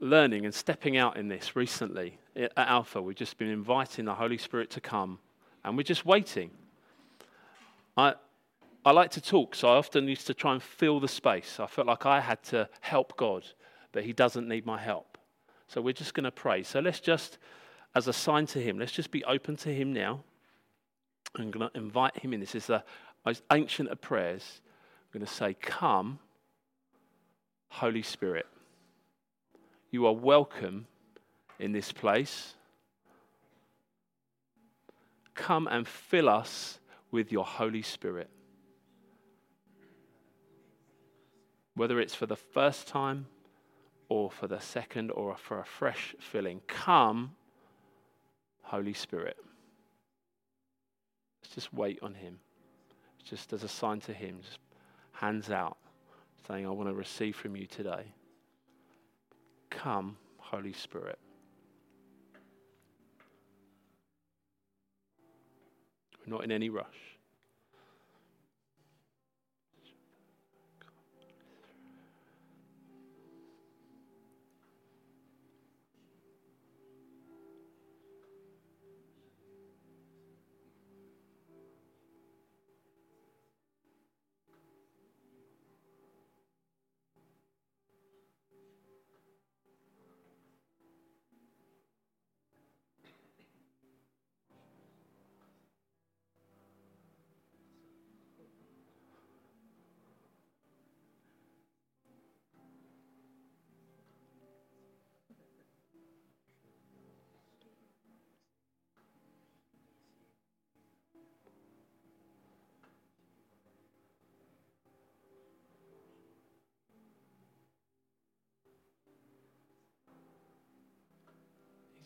learning 0.00 0.44
and 0.44 0.54
stepping 0.54 0.96
out 0.96 1.16
in 1.16 1.28
this 1.28 1.56
recently 1.56 2.18
at 2.36 2.52
Alpha. 2.56 3.00
We've 3.00 3.16
just 3.16 3.38
been 3.38 3.48
inviting 3.48 4.04
the 4.04 4.14
Holy 4.14 4.38
Spirit 4.38 4.70
to 4.70 4.80
come, 4.80 5.18
and 5.64 5.76
we're 5.76 5.82
just 5.82 6.04
waiting. 6.04 6.50
I, 7.96 8.14
I 8.84 8.90
like 8.90 9.10
to 9.12 9.20
talk, 9.20 9.54
so 9.54 9.68
I 9.68 9.76
often 9.76 10.08
used 10.08 10.26
to 10.26 10.34
try 10.34 10.52
and 10.52 10.62
fill 10.62 11.00
the 11.00 11.08
space. 11.08 11.58
I 11.60 11.66
felt 11.66 11.86
like 11.86 12.06
I 12.06 12.20
had 12.20 12.42
to 12.44 12.68
help 12.80 13.16
God, 13.16 13.46
but 13.92 14.04
He 14.04 14.12
doesn't 14.12 14.48
need 14.48 14.66
my 14.66 14.78
help. 14.78 15.18
So 15.68 15.80
we're 15.80 15.92
just 15.92 16.14
going 16.14 16.24
to 16.24 16.30
pray. 16.30 16.62
So 16.62 16.80
let's 16.80 17.00
just, 17.00 17.38
as 17.94 18.08
a 18.08 18.12
sign 18.12 18.46
to 18.48 18.60
Him, 18.60 18.78
let's 18.78 18.92
just 18.92 19.10
be 19.10 19.24
open 19.24 19.56
to 19.58 19.72
Him 19.72 19.92
now. 19.92 20.22
I'm 21.36 21.50
going 21.50 21.68
to 21.68 21.76
invite 21.76 22.18
Him 22.18 22.32
in. 22.32 22.40
This 22.40 22.54
is 22.54 22.66
the 22.66 22.84
most 23.24 23.42
ancient 23.52 23.88
of 23.88 24.00
prayers. 24.00 24.60
I'm 25.12 25.20
going 25.20 25.26
to 25.26 25.32
say, 25.32 25.54
Come, 25.54 26.18
Holy 27.68 28.02
Spirit. 28.02 28.46
You 29.90 30.06
are 30.06 30.12
welcome 30.12 30.86
in 31.64 31.72
this 31.72 31.92
place. 31.92 32.52
Come 35.34 35.66
and 35.66 35.88
fill 35.88 36.28
us 36.28 36.78
with 37.10 37.32
your 37.32 37.46
Holy 37.46 37.80
Spirit. 37.80 38.28
Whether 41.74 42.00
it's 42.00 42.14
for 42.14 42.26
the 42.26 42.36
first 42.36 42.86
time 42.86 43.26
or 44.10 44.30
for 44.30 44.46
the 44.46 44.60
second 44.60 45.10
or 45.10 45.36
for 45.36 45.58
a 45.58 45.64
fresh 45.64 46.14
filling, 46.20 46.60
come, 46.66 47.34
Holy 48.62 48.92
Spirit. 48.92 49.38
Let's 51.42 51.54
just 51.54 51.72
wait 51.72 51.98
on 52.02 52.12
Him. 52.12 52.40
Just 53.24 53.54
as 53.54 53.64
a 53.64 53.68
sign 53.68 54.00
to 54.00 54.12
Him, 54.12 54.40
just 54.42 54.58
hands 55.12 55.50
out, 55.50 55.78
saying, 56.46 56.66
I 56.66 56.70
want 56.70 56.90
to 56.90 56.94
receive 56.94 57.34
from 57.34 57.56
you 57.56 57.66
today. 57.66 58.04
Come, 59.70 60.18
Holy 60.36 60.74
Spirit. 60.74 61.18
We're 66.26 66.34
not 66.34 66.44
in 66.44 66.52
any 66.52 66.68
rush. 66.68 67.13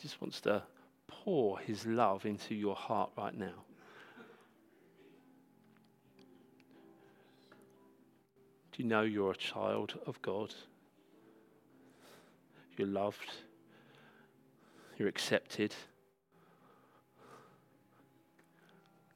Just 0.00 0.20
wants 0.20 0.40
to 0.42 0.62
pour 1.06 1.58
his 1.58 1.86
love 1.86 2.24
into 2.24 2.54
your 2.54 2.76
heart 2.76 3.10
right 3.16 3.36
now. 3.36 3.64
Do 8.72 8.82
you 8.82 8.88
know 8.88 9.02
you're 9.02 9.32
a 9.32 9.36
child 9.36 9.98
of 10.06 10.22
God? 10.22 10.54
You're 12.76 12.86
loved. 12.86 13.32
You're 14.96 15.08
accepted. 15.08 15.74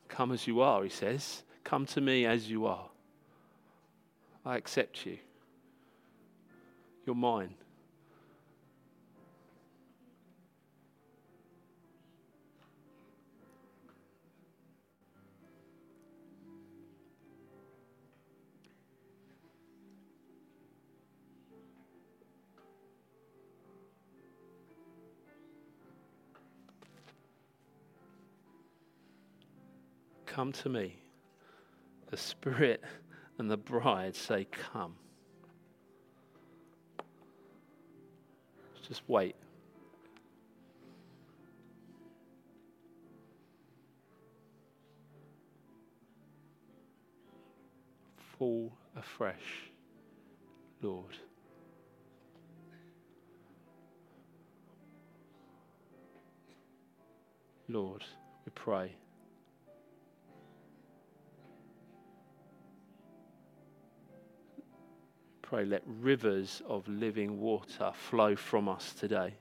Come 0.08 0.32
as 0.32 0.46
you 0.46 0.60
are, 0.60 0.82
he 0.82 0.90
says. 0.90 1.44
Come 1.62 1.86
to 1.86 2.00
me 2.00 2.26
as 2.26 2.50
you 2.50 2.66
are. 2.66 2.88
I 4.44 4.56
accept 4.56 5.06
you. 5.06 5.18
You're 7.06 7.14
mine. 7.14 7.54
Come 30.34 30.52
to 30.52 30.70
me. 30.70 30.96
The 32.10 32.16
Spirit 32.16 32.82
and 33.36 33.50
the 33.50 33.58
bride 33.58 34.16
say, 34.16 34.46
Come. 34.72 34.94
Just 38.88 39.02
wait. 39.08 39.36
Fall 48.38 48.72
afresh, 48.96 49.36
Lord. 50.80 51.14
Lord, 57.68 58.02
we 58.46 58.52
pray. 58.54 58.92
Pray, 65.52 65.66
let 65.66 65.82
rivers 65.84 66.62
of 66.66 66.88
living 66.88 67.38
water 67.38 67.92
flow 67.92 68.34
from 68.34 68.70
us 68.70 68.94
today. 68.94 69.34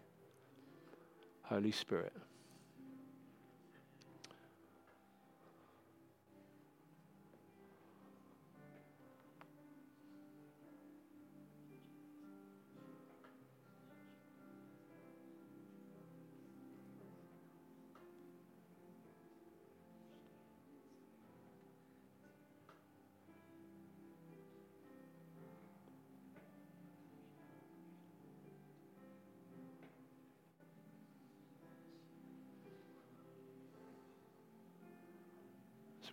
Holy 1.43 1.71
Spirit. 1.71 2.11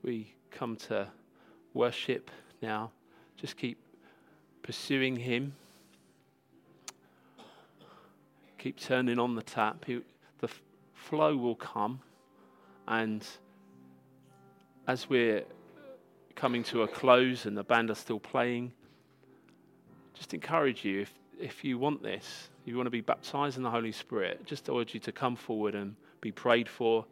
We 0.02 0.34
come 0.50 0.76
to 0.76 1.08
worship 1.74 2.30
now, 2.60 2.90
just 3.36 3.56
keep 3.56 3.78
pursuing 4.62 5.16
Him. 5.16 5.54
Keep 8.58 8.80
turning 8.80 9.18
on 9.18 9.34
the 9.34 9.42
tap. 9.42 9.84
the 10.40 10.48
flow 10.94 11.36
will 11.36 11.54
come. 11.54 12.00
And 12.88 13.24
as 14.86 15.08
we're 15.08 15.44
coming 16.34 16.62
to 16.64 16.82
a 16.82 16.88
close 16.88 17.46
and 17.46 17.56
the 17.56 17.62
band 17.62 17.90
are 17.90 17.94
still 17.94 18.18
playing, 18.18 18.72
just 20.14 20.34
encourage 20.34 20.84
you 20.84 21.02
if, 21.02 21.14
if 21.40 21.64
you 21.64 21.78
want 21.78 22.02
this, 22.02 22.48
you 22.64 22.76
want 22.76 22.86
to 22.86 22.90
be 22.90 23.00
baptized 23.00 23.56
in 23.56 23.62
the 23.62 23.70
Holy 23.70 23.92
Spirit, 23.92 24.44
just 24.44 24.68
urge 24.68 24.94
you 24.94 25.00
to 25.00 25.12
come 25.12 25.36
forward 25.36 25.74
and 25.74 25.94
be 26.20 26.32
prayed 26.32 26.68
for 26.68 27.04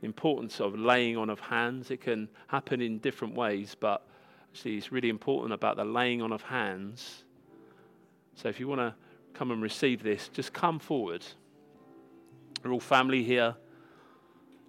the 0.00 0.06
importance 0.06 0.60
of 0.60 0.78
laying 0.78 1.16
on 1.16 1.30
of 1.30 1.40
hands. 1.40 1.90
It 1.90 2.00
can 2.00 2.28
happen 2.48 2.80
in 2.80 2.98
different 2.98 3.34
ways, 3.34 3.76
but 3.78 4.06
actually, 4.50 4.76
it's 4.76 4.92
really 4.92 5.08
important 5.08 5.52
about 5.52 5.76
the 5.76 5.84
laying 5.84 6.22
on 6.22 6.32
of 6.32 6.42
hands. 6.42 7.24
So, 8.34 8.48
if 8.48 8.58
you 8.58 8.68
want 8.68 8.80
to 8.80 8.94
come 9.34 9.50
and 9.50 9.62
receive 9.62 10.02
this, 10.02 10.28
just 10.28 10.52
come 10.52 10.78
forward. 10.78 11.24
We're 12.64 12.72
all 12.72 12.80
family 12.80 13.22
here. 13.22 13.54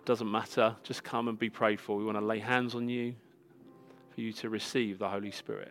Doesn't 0.06 0.30
matter. 0.30 0.76
Just 0.84 1.04
come 1.04 1.28
and 1.28 1.38
be 1.38 1.50
prayed 1.50 1.80
for. 1.80 1.98
We 1.98 2.04
want 2.04 2.18
to 2.18 2.26
lay 2.26 2.40
hands 2.40 2.76
on 2.76 2.90
you 2.90 3.16
for 4.14 4.22
you 4.22 4.34
to 4.34 4.50
receive 4.50 5.00
the 5.00 5.08
Holy 5.08 5.32
Spirit. 5.32 5.70